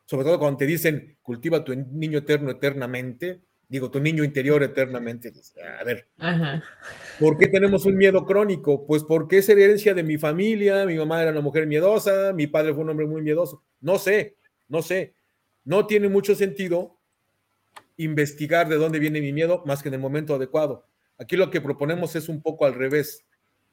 [0.06, 5.32] sobre todo cuando te dicen cultiva tu niño eterno eternamente, digo, tu niño interior eternamente.
[5.80, 6.08] A ver,
[7.20, 8.86] ¿por qué tenemos un miedo crónico?
[8.86, 12.74] Pues porque es herencia de mi familia, mi mamá era una mujer miedosa, mi padre
[12.74, 13.64] fue un hombre muy miedoso.
[13.82, 14.36] No sé,
[14.68, 15.16] no sé.
[15.64, 17.00] No tiene mucho sentido
[17.98, 20.86] investigar de dónde viene mi miedo más que en el momento adecuado.
[21.18, 23.26] Aquí lo que proponemos es un poco al revés.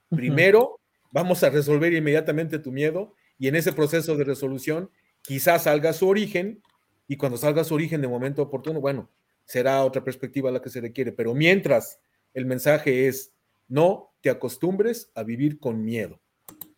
[0.08, 4.90] Primero, vamos a resolver inmediatamente tu miedo y en ese proceso de resolución
[5.22, 6.62] quizás salga su origen
[7.08, 9.10] y cuando salga su origen de momento oportuno, bueno,
[9.44, 11.98] será otra perspectiva la que se requiere, pero mientras
[12.34, 13.32] el mensaje es
[13.68, 16.20] no te acostumbres a vivir con miedo.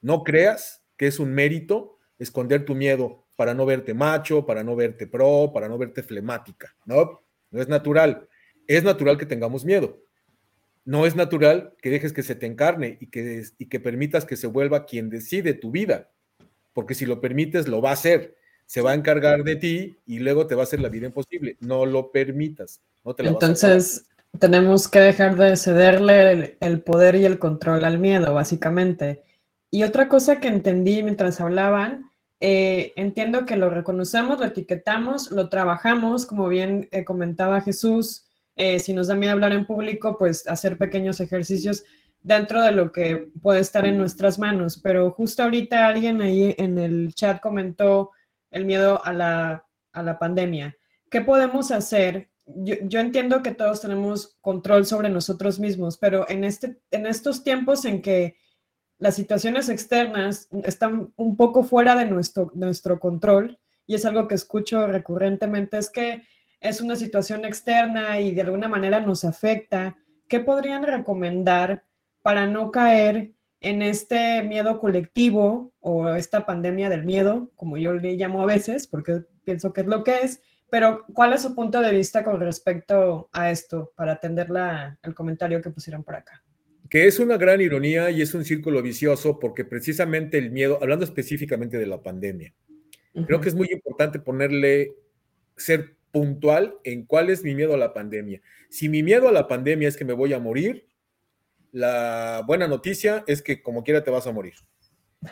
[0.00, 4.76] No creas que es un mérito esconder tu miedo para no verte macho, para no
[4.76, 6.74] verte pro, para no verte flemática.
[6.86, 8.28] No, no es natural.
[8.66, 10.00] Es natural que tengamos miedo.
[10.84, 14.36] No es natural que dejes que se te encarne y que, y que permitas que
[14.36, 16.10] se vuelva quien decide tu vida.
[16.72, 20.18] Porque si lo permites, lo va a hacer se va a encargar de ti y
[20.18, 21.56] luego te va a hacer la vida imposible.
[21.60, 22.80] No lo permitas.
[23.04, 24.06] No te Entonces,
[24.38, 29.22] tenemos que dejar de cederle el, poder y el control al miedo, básicamente.
[29.70, 35.48] Y otra cosa que entendí mientras hablaban, eh, entiendo que lo reconocemos, lo etiquetamos, lo
[35.48, 38.24] trabajamos, como bien eh, comentaba Jesús,
[38.56, 41.84] eh, si nos da miedo hablar en público, pues hacer pequeños ejercicios
[42.22, 44.80] dentro de lo que puede estar en nuestras manos.
[44.82, 48.10] Pero justo ahorita alguien ahí en el chat comentó
[48.54, 50.76] el miedo a la, pandemia.
[51.10, 52.30] ¿Qué podemos hacer?
[52.46, 57.84] Yo, entiendo que todos tenemos control sobre nosotros mismos, pero en, este, en estos tiempos
[57.84, 58.36] en que
[58.98, 64.36] las situaciones externas están un poco fuera de nuestro, nuestro control, y es algo que
[64.36, 66.22] escucho recurrentemente, es que
[66.60, 69.96] es una situación externa y de alguna manera nos afecta.
[70.28, 71.84] ¿Qué podrían recomendar
[72.22, 73.32] para no caer
[73.64, 78.86] en este miedo colectivo o esta pandemia del miedo, como yo le llamo a veces,
[78.86, 82.38] porque pienso que es lo que es, pero ¿cuál es su punto de vista con
[82.40, 84.48] respecto a esto para atender
[85.02, 86.44] el comentario que pusieron por acá?
[86.90, 91.04] Que es una gran ironía y es un círculo vicioso porque precisamente el miedo, hablando
[91.04, 92.52] específicamente de la pandemia,
[93.26, 94.92] creo que es muy importante ponerle,
[95.56, 98.42] ser puntual en cuál es mi miedo a la pandemia.
[98.68, 100.86] Si mi miedo a la pandemia es que me voy a morir,
[101.74, 104.54] la buena noticia es que como quiera te vas a morir.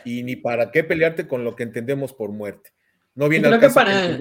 [0.04, 2.70] Y ni para qué pelearte con lo que entendemos por muerte.
[3.14, 4.18] No viene Creo que para,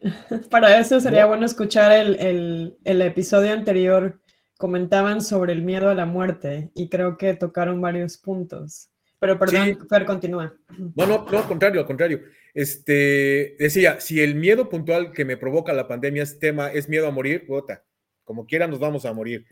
[0.50, 4.20] para eso sería bueno escuchar el, episodio anterior.
[4.56, 8.90] Comentaban sobre el miedo a la muerte y creo que tocaron varios puntos.
[9.18, 10.54] Pero perdón, Fer, continúa.
[10.94, 12.20] No, no, no, al contrario, al contrario.
[12.52, 17.08] Este, decía, si el miedo puntual que me provoca la pandemia es tema, es miedo
[17.08, 17.82] a morir, bota,
[18.22, 19.44] como quiera nos vamos a morir.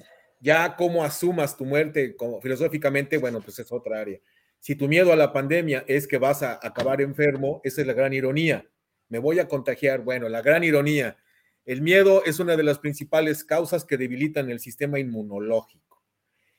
[0.42, 4.18] Ya cómo asumas tu muerte como, filosóficamente, bueno, pues es otra área.
[4.58, 7.92] Si tu miedo a la pandemia es que vas a acabar enfermo, esa es la
[7.92, 8.68] gran ironía.
[9.08, 10.02] Me voy a contagiar.
[10.02, 11.16] Bueno, la gran ironía.
[11.64, 16.02] El miedo es una de las principales causas que debilitan el sistema inmunológico.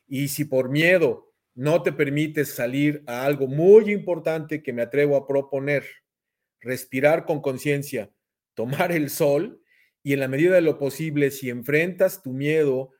[0.07, 5.17] Y si por miedo no te permites salir a algo muy importante que me atrevo
[5.17, 5.83] a proponer,
[6.61, 8.11] respirar con conciencia,
[8.53, 9.61] tomar el sol
[10.01, 12.91] y en la medida de lo posible, si enfrentas tu miedo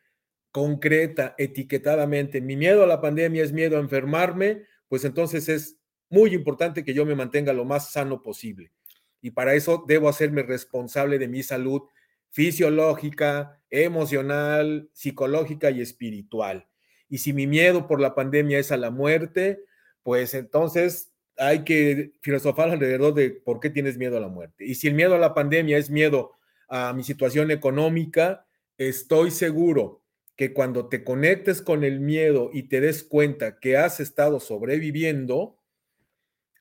[0.53, 5.77] concreta, etiquetadamente, mi miedo a la pandemia es miedo a enfermarme, pues entonces es
[6.09, 8.71] muy importante que yo me mantenga lo más sano posible.
[9.19, 11.81] Y para eso debo hacerme responsable de mi salud
[12.29, 16.67] fisiológica, emocional, psicológica y espiritual.
[17.09, 19.63] Y si mi miedo por la pandemia es a la muerte,
[20.03, 24.65] pues entonces hay que filosofar alrededor de por qué tienes miedo a la muerte.
[24.65, 26.33] Y si el miedo a la pandemia es miedo
[26.67, 28.45] a mi situación económica,
[28.77, 30.02] estoy seguro
[30.35, 35.59] que cuando te conectes con el miedo y te des cuenta que has estado sobreviviendo,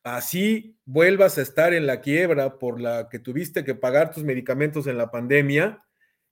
[0.02, 4.86] así vuelvas a estar en la quiebra por la que tuviste que pagar tus medicamentos
[4.86, 5.84] en la pandemia,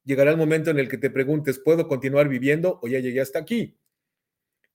[0.04, 3.38] llegará el momento en el que te preguntes, ¿puedo continuar viviendo o ya llegué hasta
[3.38, 3.78] aquí?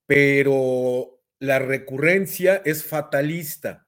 [0.08, 3.88] Pero la recurrencia es fatalista.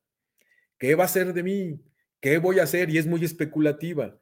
[0.77, 1.81] ¿Qué va a ser de mí?
[2.19, 2.89] ¿Qué voy a hacer?
[2.89, 4.17] Y es muy especulativa.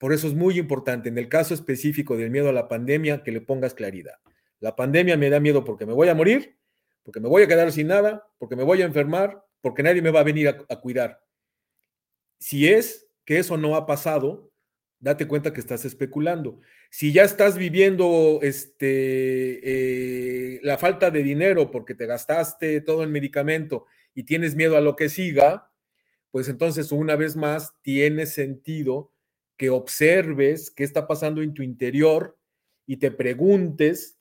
[0.00, 3.32] Por eso es muy importante, en el caso específico del miedo a la pandemia, que
[3.32, 4.14] le pongas claridad.
[4.58, 6.56] La pandemia me da miedo porque me voy a morir,
[7.02, 10.10] porque me voy a quedar sin nada, porque me voy a enfermar, porque nadie me
[10.10, 11.22] va a venir a, cuidar.
[12.38, 14.50] Si es que eso no ha pasado,
[15.00, 16.60] date cuenta que estás especulando.
[16.90, 19.60] Si ya estás viviendo este,
[20.54, 23.84] eh, la falta de dinero porque te gastaste todo el medicamento
[24.14, 25.70] y tienes miedo a lo que siga,
[26.30, 29.12] pues entonces una vez más tiene sentido
[29.60, 32.38] que observes qué está pasando en tu interior
[32.86, 34.18] y te preguntes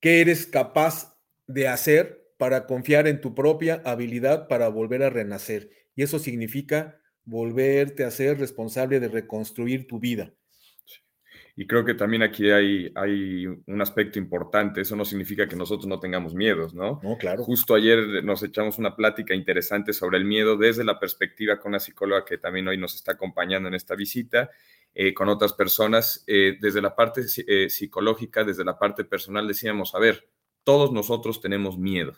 [0.00, 1.14] qué eres capaz
[1.46, 5.68] de hacer para confiar en tu propia habilidad para volver a renacer.
[5.94, 10.32] Y eso significa volverte a ser responsable de reconstruir tu vida.
[11.54, 14.80] Y creo que también aquí hay, hay un aspecto importante.
[14.80, 16.98] Eso no significa que nosotros no tengamos miedos, ¿no?
[17.02, 17.44] No, claro.
[17.44, 21.80] Justo ayer nos echamos una plática interesante sobre el miedo desde la perspectiva con una
[21.80, 24.50] psicóloga que también hoy nos está acompañando en esta visita,
[24.94, 26.24] eh, con otras personas.
[26.26, 30.30] Eh, desde la parte eh, psicológica, desde la parte personal, decíamos, a ver,
[30.64, 32.14] todos nosotros tenemos miedo,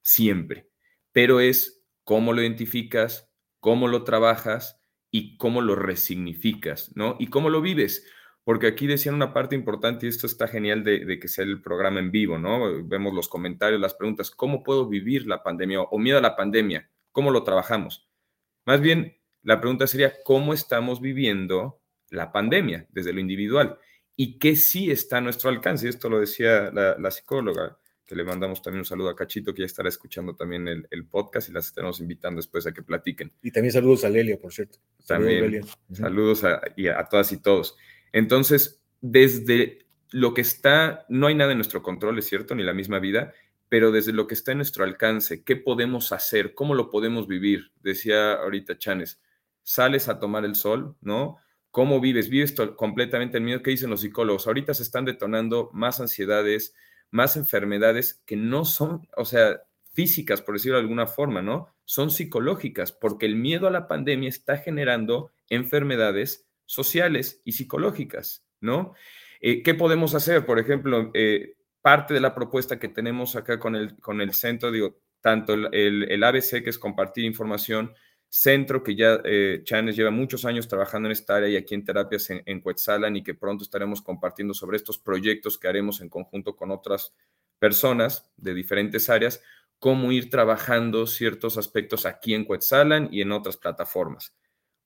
[0.00, 0.68] siempre,
[1.10, 7.16] pero es cómo lo identificas, cómo lo trabajas y cómo lo resignificas, ¿no?
[7.18, 8.06] Y cómo lo vives
[8.46, 11.98] porque aquí decían una parte importante y esto está genial de, que sea el programa
[11.98, 12.80] en vivo, ¿no?
[12.84, 16.88] Vemos los comentarios, las preguntas, ¿cómo puedo vivir la pandemia o miedo a la pandemia?
[17.10, 18.08] ¿Cómo lo trabajamos?
[18.64, 21.80] Más bien, la pregunta sería, ¿cómo estamos viviendo
[22.10, 23.80] la pandemia desde lo individual?
[24.14, 25.88] ¿Y qué sí está a nuestro alcance?
[25.88, 29.66] Esto lo decía la, psicóloga, que le mandamos también un saludo a Cachito, que ya
[29.66, 33.32] estará escuchando también el, podcast y las estaremos invitando después a que platiquen.
[33.42, 34.78] Y también saludos a Lelia, por cierto.
[35.04, 37.76] También saludos, a, y a todas y todos.
[38.16, 42.72] Entonces, desde lo que está, no hay nada en nuestro control, es cierto, ni la
[42.72, 43.34] misma vida,
[43.68, 46.54] pero desde lo que está en nuestro alcance, ¿qué podemos hacer?
[46.54, 47.72] ¿Cómo lo podemos vivir?
[47.82, 49.20] Decía ahorita Chanes,
[49.62, 51.36] sales a tomar el sol, ¿no?
[51.70, 52.30] ¿Cómo vives?
[52.30, 53.62] ¿Vives completamente el miedo?
[53.62, 54.46] ¿Qué dicen los psicólogos?
[54.46, 56.74] Ahorita se están detonando más ansiedades,
[57.10, 59.60] más enfermedades que no son, o sea,
[59.92, 61.68] físicas, por decirlo de alguna forma, ¿no?
[61.84, 68.94] Son psicológicas, porque el miedo a la pandemia está generando enfermedades sociales y psicológicas, ¿no?
[69.40, 70.44] Eh, ¿Qué podemos hacer?
[70.44, 74.70] Por ejemplo, eh, parte de la propuesta que tenemos acá con el, con el centro,
[74.70, 77.94] digo, tanto el, ABC, que es compartir información,
[78.28, 81.84] centro que ya eh, Chanes lleva muchos años trabajando en esta área y aquí en
[81.84, 86.56] terapias en, en y que pronto estaremos compartiendo sobre estos proyectos que haremos en conjunto
[86.56, 87.14] con otras
[87.58, 89.42] personas de diferentes áreas,
[89.78, 94.34] cómo ir trabajando ciertos aspectos aquí en Quetzalan y en otras plataformas.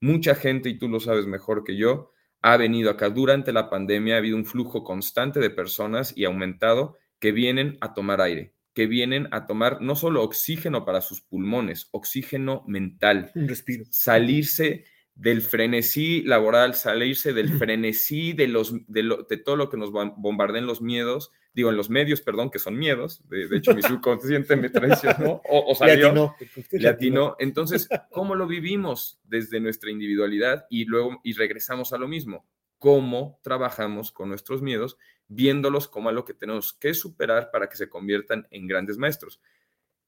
[0.01, 3.11] Mucha gente, y tú lo sabes mejor que yo, ha venido acá.
[3.11, 7.93] Durante la pandemia, ha habido un flujo constante de personas y aumentado que vienen a
[7.93, 13.49] tomar aire, que vienen a tomar no solo oxígeno para sus pulmones, oxígeno mental, un
[13.49, 13.85] respiro.
[13.91, 14.85] salirse
[15.15, 20.81] del frenesí laboral, salirse del frenesí de, los, de, todo lo que nos bombardean los
[20.81, 25.43] miedos, digo, en los medios, perdón, que son miedos, de, hecho mi subconsciente me traicionó
[25.49, 26.35] o, o salió,
[26.73, 27.37] latino.
[27.39, 32.47] Entonces, ¿cómo lo vivimos desde nuestra individualidad y luego y regresamos a lo mismo?
[32.79, 34.97] ¿Cómo trabajamos con nuestros miedos,
[35.29, 39.41] viéndolos como algo que tenemos que superar para que se conviertan en grandes maestros?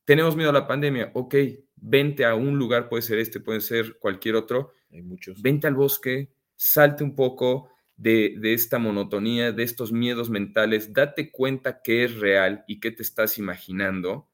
[0.04, 1.34] Tenemos miedo a la pandemia, ok,
[1.76, 5.40] vente a un lugar, puede ser este, puede ser cualquier otro, hay muchos.
[5.42, 7.71] Vente al bosque, salte un poco
[8.02, 13.02] de, esta monotonía, de estos miedos mentales, date cuenta que es real y que te
[13.02, 14.28] estás imaginando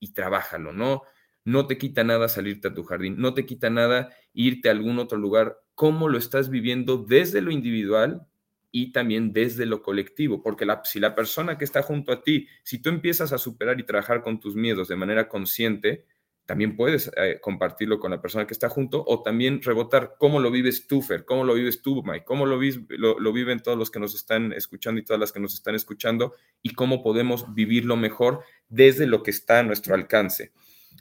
[0.00, 1.02] y trabájalo, ¿no?
[1.44, 4.98] No te quita nada salirte a tu jardín, no te quita nada irte a algún
[4.98, 5.58] otro lugar.
[5.76, 8.26] ¿Cómo lo estás viviendo desde lo individual
[8.72, 10.42] y también desde lo colectivo?
[10.42, 13.78] Porque la, si la persona que está junto a ti, si tú empiezas a superar
[13.78, 16.06] y trabajar con tus miedos de manera consciente,
[16.46, 20.50] también puedes eh, compartirlo con la persona que está junto o también rebotar cómo lo
[20.50, 24.00] vives tú, Fer, cómo lo vives tú, Mike, cómo lo, lo, viven todos los que
[24.00, 28.42] nos están escuchando y todas las que nos están escuchando y cómo podemos vivirlo mejor
[28.68, 30.52] desde lo que está a nuestro alcance.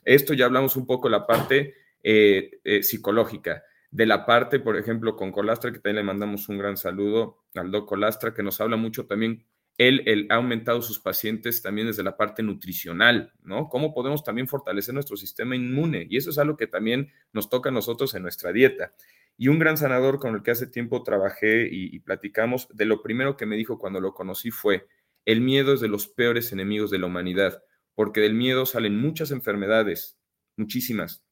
[0.05, 3.63] Esto ya hablamos un poco de la parte eh, eh, psicológica.
[3.89, 7.72] De la parte, por ejemplo, con Colastra, que también le mandamos un gran saludo al
[7.72, 9.43] Doc Colastra, que nos habla mucho también
[9.78, 13.67] él, ha aumentado sus pacientes también desde la parte nutricional, ¿no?
[13.69, 16.05] ¿Cómo podemos también fortalecer nuestro sistema inmune?
[16.09, 18.93] Y eso es algo que también nos toca a nosotros en nuestra dieta.
[19.38, 23.01] Y un gran sanador con el que hace tiempo trabajé y, y platicamos, de lo
[23.01, 24.88] primero que me dijo cuando lo conocí fue,
[25.26, 27.63] el miedo es de los peores enemigos de la humanidad,
[27.95, 30.19] porque del miedo salen muchas enfermedades,
[30.57, 31.26] muchísimas.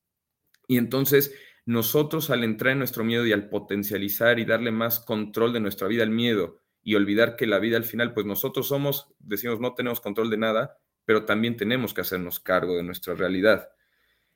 [0.68, 1.36] Y entonces
[1.66, 5.88] nosotros al entrar en nuestro miedo y al potencializar y darle más control de nuestra
[5.88, 9.74] vida al miedo y olvidar que la vida al final, pues nosotros somos, decimos, no
[9.74, 13.70] tenemos control de nada, pero también tenemos que hacernos cargo de nuestra realidad.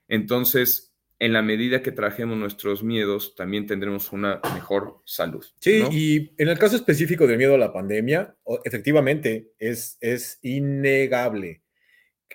[0.07, 5.45] Entonces, en la medida que trajemos nuestros miedos, también tendremos una mejor salud.
[5.59, 8.35] Sí, y en el caso específico del miedo a la pandemia,
[8.65, 11.63] efectivamente es, es innegable.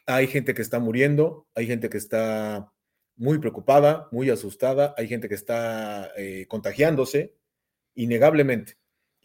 [0.07, 2.73] Hay gente que está muriendo, hay gente que está
[3.17, 7.35] muy preocupada, muy asustada, hay gente que está eh, contagiándose,
[7.95, 8.79] innegablemente.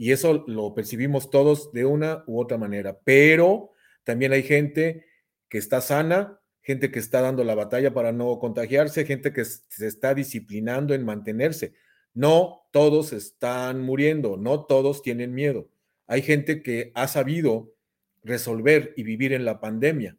[0.03, 2.99] Y eso lo percibimos todos de una u otra manera.
[3.05, 3.71] Pero
[4.03, 5.05] también hay gente
[5.47, 9.87] que está sana, gente que está dando la batalla para no contagiarse, gente que se
[9.87, 11.75] está disciplinando en mantenerse.
[12.13, 15.69] No todos están muriendo, no todos tienen miedo.
[16.05, 17.73] Hay gente que ha sabido
[18.25, 20.17] resolver y vivir en la pandemia.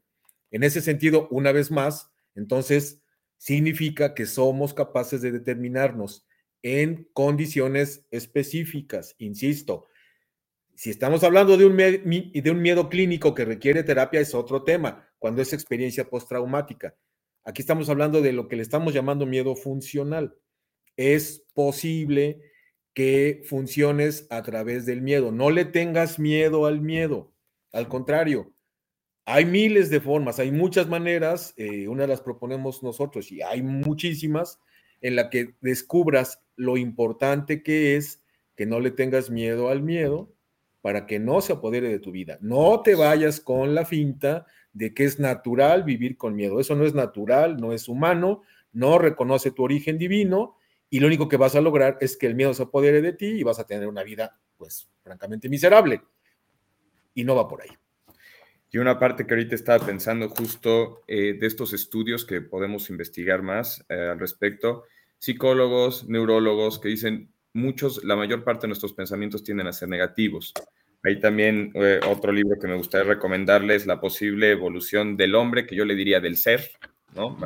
[0.50, 3.02] En ese sentido, una vez más, entonces
[3.36, 6.24] significa que somos capaces de determinarnos
[6.64, 9.86] en condiciones específicas, insisto.
[10.74, 15.08] Si estamos hablando de un, de un miedo clínico que requiere terapia, es otro tema
[15.18, 16.96] cuando es experiencia postraumática.
[17.44, 20.38] Aquí estamos hablando de lo que le estamos llamando miedo funcional.
[20.96, 22.40] Es posible
[22.94, 25.32] que funciones a través del miedo.
[25.32, 27.34] No le tengas miedo al miedo.
[27.72, 28.54] Al contrario,
[29.26, 34.60] hay miles de formas, hay muchas maneras, eh, una las proponemos nosotros y hay muchísimas
[35.00, 38.22] en la que descubras lo importante que es
[38.56, 40.32] que no le tengas miedo al miedo
[40.80, 42.38] para que no se apodere de tu vida.
[42.40, 46.60] No te vayas con la finta de que es natural vivir con miedo.
[46.60, 48.42] Eso no es natural, no es humano,
[48.72, 50.56] no reconoce tu origen divino
[50.90, 53.26] y lo único que vas a lograr es que el miedo se apodere de ti
[53.26, 56.02] y vas a tener una vida, pues, francamente miserable.
[57.14, 57.70] Y no va por ahí.
[58.74, 63.40] Y una parte que ahorita estaba pensando justo eh, de estos estudios que podemos investigar
[63.40, 64.82] más eh, al respecto,
[65.16, 70.52] psicólogos, neurólogos que dicen muchos, la mayor parte de nuestros pensamientos tienden a ser negativos.
[71.04, 75.76] Hay también eh, otro libro que me gustaría recomendarles, La posible evolución del hombre, que
[75.76, 76.72] yo le diría del ser,
[77.14, 77.38] ¿no?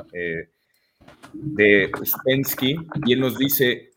[1.34, 2.74] De Uspensky,
[3.04, 3.90] y él nos dice,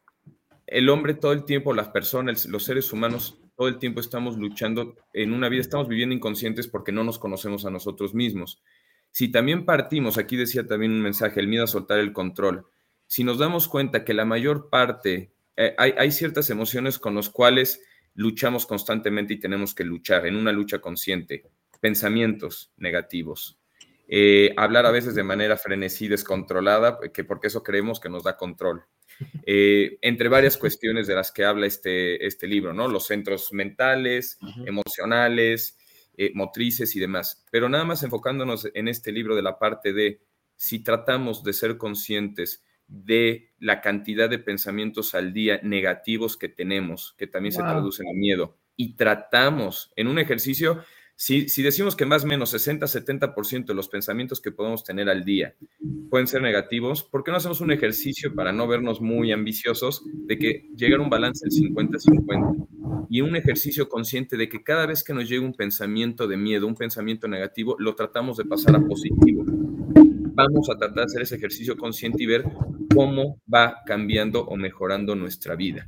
[0.67, 4.95] el hombre todo el tiempo, las personas, los seres humanos, todo el tiempo estamos luchando
[5.13, 8.59] en una vida, estamos viviendo inconscientes porque no nos conocemos a nosotros mismos.
[9.11, 12.65] Si también partimos, aquí decía también un mensaje, el miedo a soltar el control,
[13.05, 17.83] si nos damos cuenta que la mayor parte, eh, hay, ciertas emociones con las cuales
[18.15, 21.43] luchamos constantemente y tenemos que luchar en una lucha consciente.
[21.79, 23.59] Pensamientos negativos.
[24.07, 28.37] Eh, hablar a veces de manera frenesí, descontrolada, que porque eso creemos que nos da
[28.37, 28.85] control.
[29.45, 32.87] Eh, entre varias cuestiones de las que habla este, este libro, ¿no?
[32.87, 35.77] Los centros mentales, emocionales,
[36.17, 37.45] eh, motrices y demás.
[37.51, 40.21] Pero nada más enfocándonos en este libro de la parte de
[40.55, 47.15] si tratamos de ser conscientes de la cantidad de pensamientos al día negativos que tenemos,
[47.17, 48.57] que también se traducen en miedo.
[48.75, 50.83] Y tratamos en un ejercicio,
[51.21, 55.53] si, decimos que más o menos 60-70% de los pensamientos que podemos tener al día
[56.09, 60.39] pueden ser negativos, ¿por qué no hacemos un ejercicio para no vernos muy ambiciosos de
[60.39, 63.05] que llegar a un balance del 50-50?
[63.11, 66.65] Y un ejercicio consciente de que cada vez que nos llega un pensamiento de miedo,
[66.65, 69.45] un pensamiento negativo, lo tratamos de pasar a positivo
[70.33, 72.45] vamos a tratar de hacer ese ejercicio consciente y ver
[72.95, 75.87] cómo va cambiando o mejorando nuestra vida.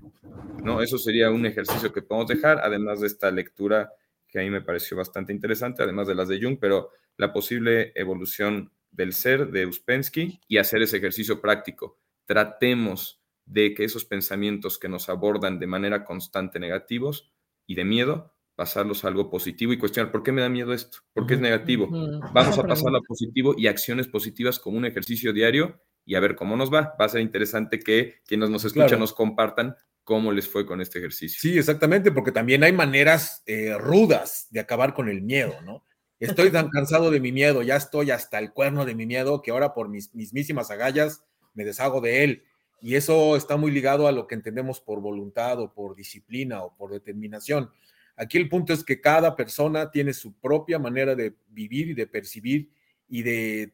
[0.63, 0.81] ¿no?
[0.81, 3.89] Eso sería un ejercicio que podemos dejar, además de esta lectura
[4.33, 7.91] que a mí me pareció bastante interesante, además de las de Jung, pero la posible
[7.93, 11.99] evolución del ser de Uspensky y hacer ese ejercicio práctico.
[12.25, 17.31] Tratemos de que esos pensamientos que nos abordan de manera constante negativos
[17.67, 20.97] y de miedo, pasarlos a algo positivo y cuestionar por qué me da miedo esto,
[21.13, 21.89] por qué es negativo.
[22.33, 26.35] Vamos a pasarlo a positivo y acciones positivas como un ejercicio diario y a ver
[26.35, 26.95] cómo nos va.
[26.99, 30.99] Va a ser interesante que quienes nos escuchan nos compartan cómo les fue con este
[30.99, 31.39] ejercicio.
[31.41, 35.85] Sí, exactamente, porque también hay maneras eh, rudas de acabar con el miedo, ¿no?
[36.19, 39.51] Estoy tan cansado de mi miedo, ya estoy hasta el cuerno de mi miedo que
[39.51, 41.21] ahora por mis mismísimas agallas
[41.53, 42.43] me deshago de él.
[42.81, 46.75] Y eso está muy ligado a lo que entendemos por voluntad o por disciplina o
[46.77, 47.71] por determinación.
[48.15, 52.07] Aquí el punto es que cada persona tiene su propia manera de vivir y de
[52.07, 52.71] percibir
[53.09, 53.73] y de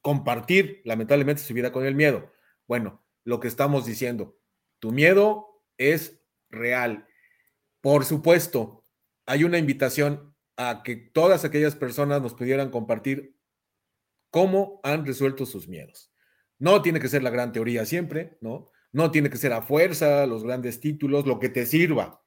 [0.00, 2.30] compartir, lamentablemente, su vida con el miedo.
[2.66, 4.38] Bueno, lo que estamos diciendo,
[4.80, 5.49] tu miedo
[5.80, 6.20] es
[6.50, 7.06] real.
[7.80, 8.84] Por supuesto,
[9.26, 13.34] hay una invitación a que todas aquellas personas nos pudieran compartir
[14.30, 16.12] cómo han resuelto sus miedos.
[16.58, 18.70] No tiene que ser la gran teoría siempre, ¿no?
[18.92, 22.22] No tiene que ser a fuerza los grandes títulos, lo que te sirva.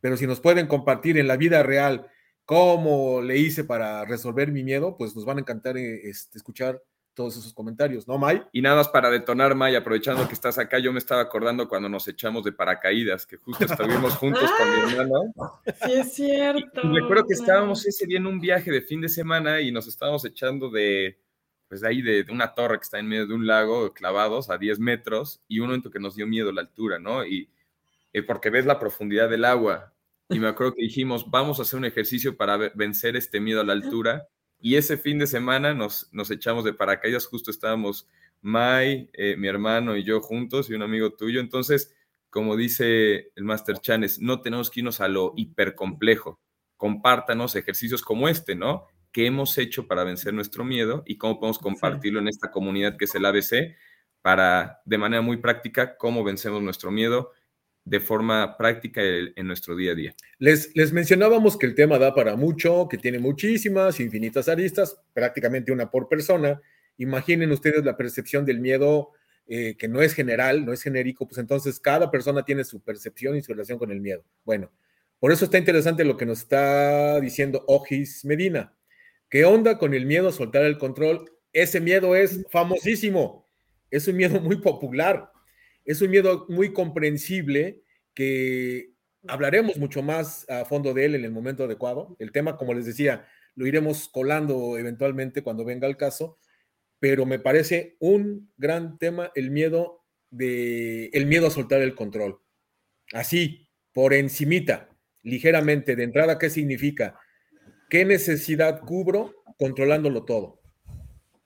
[0.00, 2.08] Pero si nos pueden compartir en la vida real
[2.46, 6.82] cómo le hice para resolver mi miedo, pues nos van a encantar eh, este, escuchar
[7.14, 8.42] todos esos comentarios, ¿no, May?
[8.52, 11.88] Y nada más para detonar, May, aprovechando que estás acá, yo me estaba acordando cuando
[11.88, 15.32] nos echamos de paracaídas, que justo estuvimos juntos con mi hermano.
[15.84, 16.80] Sí, es cierto.
[16.82, 19.86] Y recuerdo que estábamos ese día en un viaje de fin de semana y nos
[19.86, 21.18] estábamos echando de,
[21.68, 24.58] pues de ahí, de, una torre que está en medio de un lago, clavados a
[24.58, 27.24] 10 metros, y un momento que nos dio miedo la altura, ¿no?
[27.24, 27.48] Y
[28.12, 29.92] eh, porque ves la profundidad del agua.
[30.30, 33.64] Y me acuerdo que dijimos, vamos a hacer un ejercicio para vencer este miedo a
[33.64, 34.26] la altura
[34.64, 38.08] y ese fin de semana nos, nos echamos de paracaídas, justo estábamos
[38.40, 41.40] Mai, eh, mi hermano y yo juntos y un amigo tuyo.
[41.40, 41.94] Entonces,
[42.30, 46.40] como dice el Master Chanes, no tenemos que irnos a lo hipercomplejo.
[46.78, 48.86] Compártanos ejercicios como este, ¿no?
[49.12, 53.04] ¿Qué hemos hecho para vencer nuestro miedo y cómo podemos compartirlo en esta comunidad que
[53.04, 53.76] es el ABC
[54.22, 57.32] para, de manera muy práctica, cómo vencemos nuestro miedo
[57.84, 60.14] de forma práctica en nuestro día a día.
[60.38, 65.70] Les, les mencionábamos que el tema da para mucho, que tiene muchísimas, infinitas aristas, prácticamente
[65.70, 66.60] una por persona.
[66.96, 69.12] Imaginen ustedes la percepción del miedo
[69.46, 73.36] eh, que no es general, no es genérico, pues entonces cada persona tiene su percepción
[73.36, 74.24] y su relación con el miedo.
[74.44, 74.72] Bueno,
[75.18, 78.74] por eso está interesante lo que nos está diciendo Ojis Medina.
[79.28, 81.30] ¿Qué onda con el miedo a soltar el control?
[81.52, 83.46] Ese miedo es famosísimo,
[83.90, 85.30] es un miedo muy popular
[85.84, 87.82] es un miedo muy comprensible
[88.14, 88.92] que
[89.26, 92.16] hablaremos mucho más a fondo de él en el momento adecuado.
[92.18, 96.38] El tema, como les decía, lo iremos colando eventualmente cuando venga el caso,
[96.98, 102.40] pero me parece un gran tema el miedo de el miedo a soltar el control.
[103.12, 104.88] Así, por encimita,
[105.22, 107.18] ligeramente de entrada, ¿qué significa?
[107.88, 110.60] ¿Qué necesidad cubro controlándolo todo?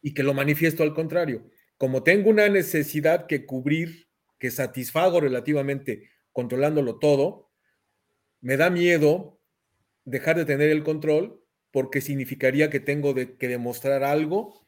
[0.01, 1.51] Y que lo manifiesto al contrario.
[1.76, 4.08] Como tengo una necesidad que cubrir
[4.39, 7.51] que satisfago relativamente controlándolo todo,
[8.41, 9.41] me da miedo
[10.05, 14.64] dejar de tener el control porque significaría que tengo que demostrar algo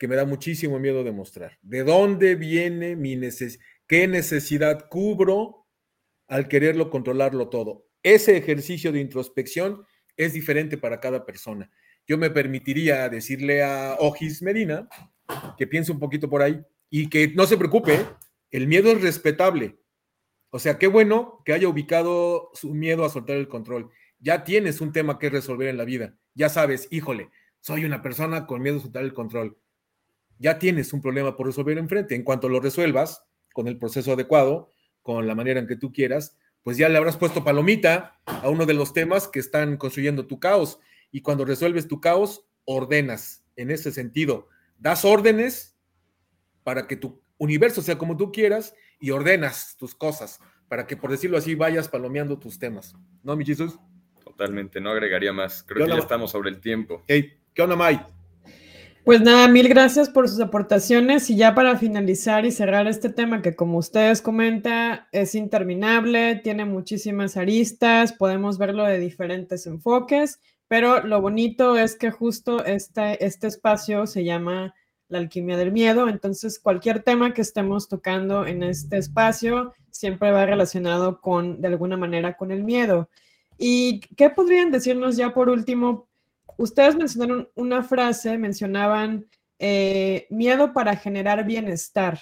[0.00, 1.58] que me da muchísimo miedo demostrar.
[1.60, 3.62] ¿De dónde viene mi necesidad?
[3.86, 5.66] ¿Qué necesidad cubro
[6.26, 7.86] al quererlo controlarlo todo?
[8.02, 9.84] Ese ejercicio de introspección
[10.16, 11.70] es diferente para cada persona.
[12.06, 14.88] Yo me permitiría decirle a Ojis Medina
[15.58, 16.58] que piense un poquito por ahí
[16.88, 17.98] y que no se preocupe,
[18.50, 19.78] el miedo es respetable.
[20.50, 23.90] O sea, qué bueno que haya ubicado su miedo a soltar el control.
[24.18, 26.16] Ya tienes un tema que resolver en la vida.
[26.34, 27.30] Ya sabes, híjole,
[27.60, 29.56] soy una persona con miedo a soltar el control.
[30.38, 32.14] Ya tienes un problema por resolver enfrente.
[32.14, 34.72] En cuanto lo resuelvas con el proceso adecuado,
[35.02, 38.66] con la manera en que tú quieras, pues ya le habrás puesto palomita a uno
[38.66, 40.80] de los temas que están construyendo tu caos.
[41.12, 44.48] Y cuando resuelves tu caos, ordenas en ese sentido.
[44.78, 45.76] Das órdenes
[46.64, 50.38] para que tu universo sea como tú quieras y ordenas tus cosas
[50.68, 52.94] para que, por decirlo así, vayas palomeando tus temas.
[53.24, 53.76] ¿No, mi Jesús?
[54.22, 55.64] Totalmente, no agregaría más.
[55.64, 57.02] Creo que ya estamos sobre el tiempo.
[57.08, 58.00] Hey, ¿Qué onda, May?
[59.04, 63.42] Pues nada, mil gracias por sus aportaciones y ya para finalizar y cerrar este tema
[63.42, 70.38] que como ustedes comentan es interminable, tiene muchísimas aristas, podemos verlo de diferentes enfoques,
[70.68, 74.74] pero lo bonito es que justo este, este espacio se llama
[75.10, 76.08] la alquimia del miedo.
[76.08, 81.96] Entonces, cualquier tema que estemos tocando en este espacio siempre va relacionado con, de alguna
[81.96, 83.10] manera, con el miedo.
[83.58, 86.08] ¿Y qué podrían decirnos ya por último?
[86.56, 89.26] Ustedes mencionaron una frase, mencionaban
[89.58, 92.20] eh, miedo para generar bienestar.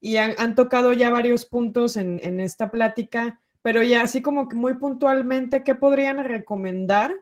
[0.00, 4.74] Y han, tocado ya varios puntos en, esta plática, pero ya así como que muy
[4.74, 7.14] puntualmente, ¿qué podrían recomendar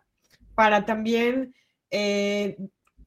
[0.55, 1.55] para también
[1.91, 2.57] eh,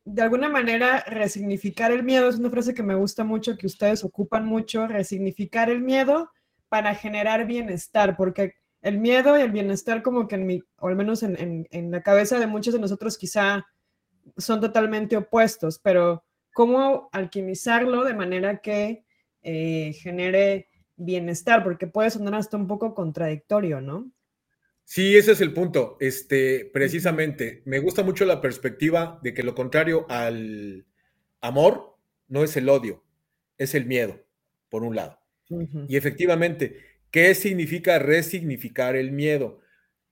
[0.06, 4.04] de alguna manera resignificar el miedo es una frase que me gusta mucho, que ustedes
[4.04, 6.30] ocupan mucho, resignificar el miedo
[6.68, 10.95] para generar bienestar, porque el miedo y el bienestar como que en mi, o al
[10.95, 13.66] menos en, la cabeza de muchos de nosotros quizá
[14.38, 16.24] son totalmente opuestos, pero
[16.54, 19.06] cómo alquimizarlo de manera que
[19.41, 24.12] eh, genere bienestar, porque puede sonar hasta un poco contradictorio, ¿no?
[24.86, 25.98] Sí, ese es el punto.
[26.00, 30.86] Este, precisamente, me gusta mucho la perspectiva de que lo contrario al
[31.42, 33.04] amor no es el odio,
[33.58, 34.24] es el miedo,
[34.70, 35.20] por un lado.
[35.88, 36.80] Y efectivamente,
[37.12, 39.62] ¿qué significa resignificar el miedo?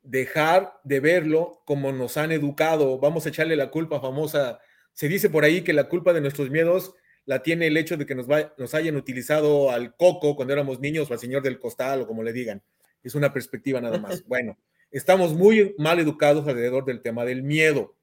[0.03, 2.99] Dejar de verlo como nos han educado.
[2.99, 4.59] Vamos a echarle la culpa famosa.
[4.93, 6.93] Se dice por ahí que la culpa de nuestros miedos
[7.25, 11.09] la tiene el hecho de que nos, nos hayan utilizado al coco cuando éramos niños
[11.09, 12.61] o al señor del costal o como le digan
[13.03, 14.23] es una perspectiva nada más.
[14.27, 14.57] Bueno,
[14.91, 17.95] estamos muy mal educados alrededor del tema del miedo.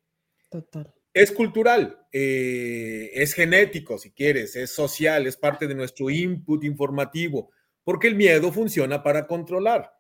[0.51, 0.93] Total.
[1.15, 7.51] Es cultural, eh, es genético, si quieres, es social, es parte de nuestro input informativo,
[7.83, 9.93] porque el miedo funciona para controlar.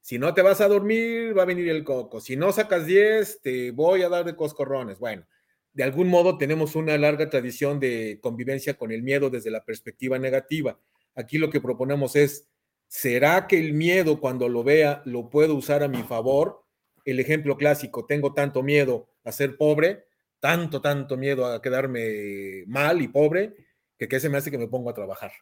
[0.00, 2.20] Si no te vas a dormir, va a venir el coco.
[2.20, 4.98] Si no sacas 10, te voy a dar de coscorrones.
[4.98, 5.26] Bueno,
[5.72, 10.18] de algún modo tenemos una larga tradición de convivencia con el miedo desde la perspectiva
[10.18, 10.78] negativa.
[11.14, 12.48] Aquí lo que proponemos es,
[12.94, 16.62] ¿será que el miedo cuando lo vea lo puedo usar a mi favor?
[17.04, 20.04] El ejemplo clásico, tengo tanto miedo a ser pobre,
[20.38, 23.56] tanto, tanto miedo a quedarme mal y pobre,
[23.98, 25.32] que qué se me hace que me pongo a trabajar.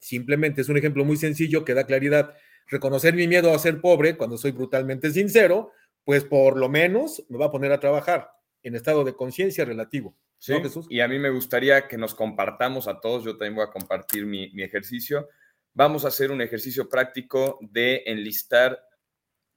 [0.00, 2.34] Simplemente es un ejemplo muy sencillo que da claridad.
[2.66, 5.72] Reconocer mi miedo a ser pobre cuando soy brutalmente sincero,
[6.02, 8.30] pues por lo menos me va a poner a trabajar
[8.62, 10.16] en estado de conciencia relativo.
[10.38, 10.54] Sí,
[10.88, 14.24] y a mí me gustaría que nos compartamos a todos, yo también voy a compartir
[14.24, 15.28] mi, mi ejercicio.
[15.74, 18.82] Vamos a hacer un ejercicio práctico de enlistar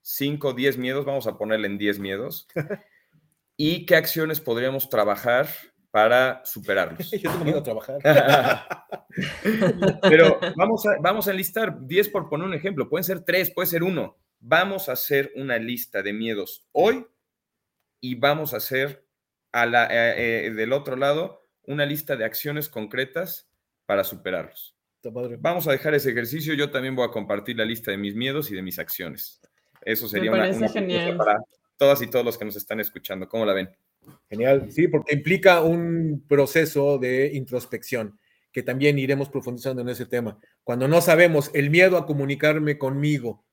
[0.01, 2.47] 5 o 10 miedos, vamos a ponerle en 10 miedos,
[3.57, 5.47] y qué acciones podríamos trabajar
[5.93, 7.11] para superarlos.
[7.21, 7.99] Yo tengo miedo a trabajar.
[10.01, 13.67] Pero vamos a, vamos a enlistar 10 por poner un ejemplo, pueden ser 3, puede
[13.67, 14.17] ser 1.
[14.39, 17.05] Vamos a hacer una lista de miedos hoy
[18.01, 19.07] y vamos a hacer
[19.51, 23.49] a la, eh, eh, del otro lado una lista de acciones concretas
[23.85, 24.75] para superarlos.
[25.11, 26.53] Vamos a dejar ese ejercicio.
[26.53, 29.41] Yo también voy a compartir la lista de mis miedos y de mis acciones.
[29.81, 31.43] Eso sería una, una para
[31.77, 33.27] todas y todos los que nos están escuchando.
[33.27, 33.69] ¿Cómo la ven?
[34.29, 38.19] Genial, sí, porque implica un proceso de introspección
[38.51, 40.39] que también iremos profundizando en ese tema.
[40.63, 43.43] Cuando no sabemos el miedo a comunicarme conmigo,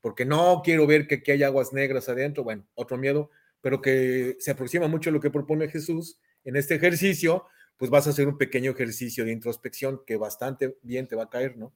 [0.00, 3.30] porque no quiero ver que, que hay aguas negras adentro, bueno, otro miedo,
[3.60, 7.44] pero que se aproxima mucho a lo que propone Jesús en este ejercicio,
[7.78, 11.30] pues vas a hacer un pequeño ejercicio de introspección que bastante bien te va a
[11.30, 11.72] caer, ¿no?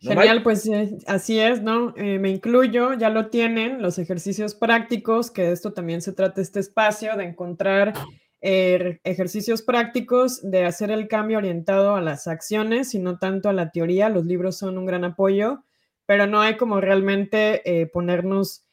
[0.00, 1.94] Genial, pues eh, así es, ¿no?
[1.96, 6.40] Eh, me incluyo, ya lo tienen, los ejercicios prácticos, que de esto también se trata
[6.40, 7.94] este espacio, de encontrar
[8.42, 13.54] eh, ejercicios prácticos, de hacer el cambio orientado a las acciones y no tanto a
[13.54, 14.08] la teoría.
[14.10, 15.64] Los libros son un gran apoyo,
[16.04, 18.65] pero no hay como realmente ponernos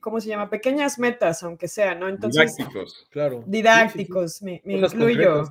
[0.00, 0.50] ¿cómo se llama?
[0.50, 2.08] Pequeñas metas, aunque sea, ¿no?
[2.08, 3.44] Entonces, didácticos, claro.
[3.46, 5.44] Didácticos, me, incluyo.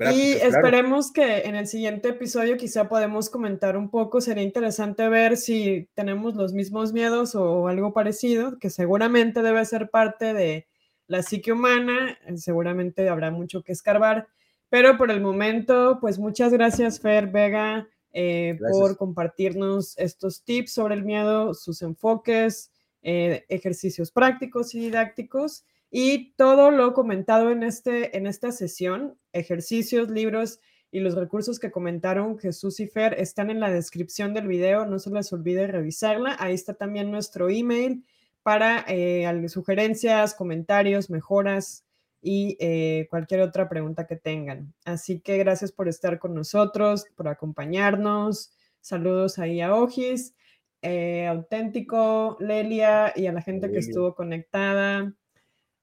[0.00, 5.36] Y esperemos que en el siguiente episodio quizá podemos comentar un poco, sería interesante ver
[5.36, 10.68] si tenemos los mismos miedos o algo parecido, que seguramente debe ser parte de
[11.08, 14.28] la psique humana, seguramente habrá mucho que escarbar,
[14.68, 20.94] pero por el momento, pues muchas gracias Fer Vega eh, por compartirnos estos tips sobre
[20.94, 22.70] el miedo, sus enfoques,
[23.02, 25.64] eh, ejercicios prácticos y didácticos.
[25.90, 31.70] Y todo lo comentado en, este, en esta sesión, ejercicios, libros y los recursos que
[31.70, 34.86] comentaron Jesús y Fer están en la descripción del video.
[34.86, 36.36] No se les olvide revisarla.
[36.38, 38.04] Ahí está también nuestro email
[38.42, 41.84] para eh, sugerencias, comentarios, mejoras
[42.20, 44.74] y eh, cualquier otra pregunta que tengan.
[44.84, 48.52] Así que gracias por estar con nosotros, por acompañarnos.
[48.80, 50.34] Saludos ahí a Ojis,
[50.82, 55.14] eh, Auténtico, Lelia y a la gente que estuvo conectada.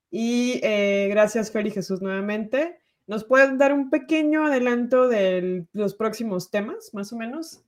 [0.09, 2.79] Y eh, gracias, Fer y Jesús, nuevamente.
[3.07, 7.63] ¿Nos pueden dar un pequeño adelanto de los próximos temas, más o menos,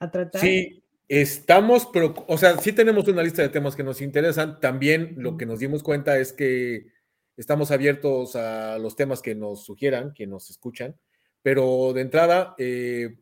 [0.00, 0.40] a tratar?
[0.40, 4.58] Sí, estamos, pero, o sea, sí tenemos una lista de temas que nos interesan.
[4.60, 6.93] También lo que nos dimos cuenta es que
[7.36, 10.96] estamos abiertos a los temas que nos sugieran, que nos escuchan,
[11.42, 13.16] pero de entrada, eh,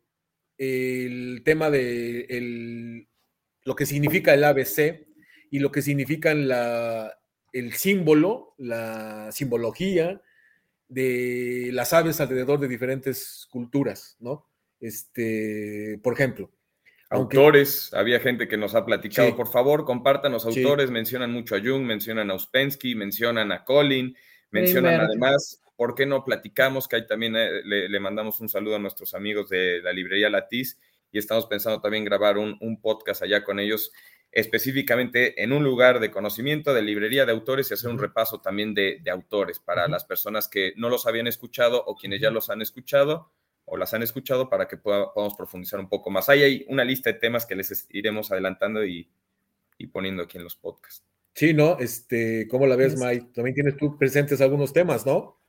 [0.58, 3.06] el tema de
[3.64, 5.06] lo que significa el ABC
[5.50, 7.18] y lo que significa la,
[7.52, 10.22] el símbolo, la simbología
[10.88, 14.46] de las aves alrededor de diferentes culturas, ¿no?
[14.80, 16.50] Este, por ejemplo.
[17.12, 21.60] Autores, había gente que nos ha platicado, por favor, compartan los autores, mencionan mucho a
[21.60, 24.16] Jung, mencionan a Uspensky, mencionan a Colin,
[24.50, 26.88] mencionan además, ¿por qué no platicamos?
[26.88, 30.78] Que ahí también eh, le, mandamos un saludo a nuestros amigos de la librería Latiz
[31.10, 33.92] y estamos pensando también grabar un, un podcast allá con ellos
[34.32, 38.72] específicamente en un lugar de conocimiento, de librería de autores y hacer un repaso también
[38.72, 42.62] de, autores para las personas que no los habían escuchado o quienes ya los han
[42.62, 43.30] escuchado
[43.72, 46.28] o las han escuchado para que podamos profundizar un poco más.
[46.28, 49.08] Ahí hay una lista de temas que les iremos adelantando y,
[49.90, 51.02] poniendo aquí en los podcasts.
[51.34, 51.78] Sí, ¿no?
[51.78, 53.28] Este, ¿cómo la ves, Mike?
[53.34, 55.40] También tienes tú presentes algunos temas, ¿no?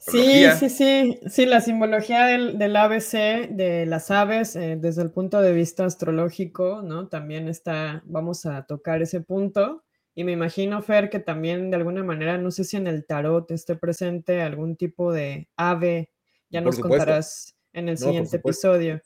[0.00, 5.40] Sí, sí, sí, sí, la simbología del, ABC, de las aves, eh, desde el punto
[5.40, 7.06] de vista astrológico, ¿no?
[7.06, 9.84] También está, vamos a tocar ese punto.
[10.16, 13.48] Y me imagino, Fer, que también de alguna manera, no sé si en el tarot
[13.52, 16.10] esté presente algún tipo de ave,
[16.50, 19.00] ya nos contarás en el siguiente episodio.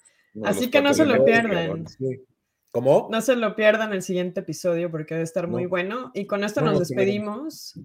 [0.44, 1.84] Así que no se lo pierdan.
[2.70, 3.08] ¿Cómo?
[3.10, 6.10] No se lo pierdan el siguiente episodio porque debe estar muy bueno.
[6.14, 7.78] Y con esto nos despedimos.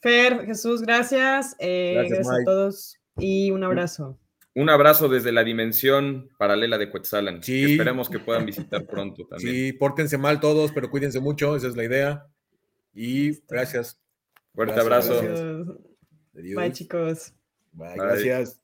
[0.00, 1.56] Fer, Jesús, gracias.
[1.58, 4.18] Eh, gracias, a todos y un abrazo.
[4.54, 7.42] un abrazo desde la dimensión paralela de Quetzalan.
[7.42, 7.64] Sí.
[7.64, 9.54] que esperemos que puedan visitar pronto también.
[9.54, 12.26] Sí, pórtense mal todos, pero cuídense mucho, esa es la idea.
[12.92, 14.00] Y gracias.
[14.54, 15.78] Fuerte Gracias, abrazo.
[16.36, 16.56] Adiós.
[16.56, 17.34] Bye, chicos.
[17.74, 18.63] Bye, gracias.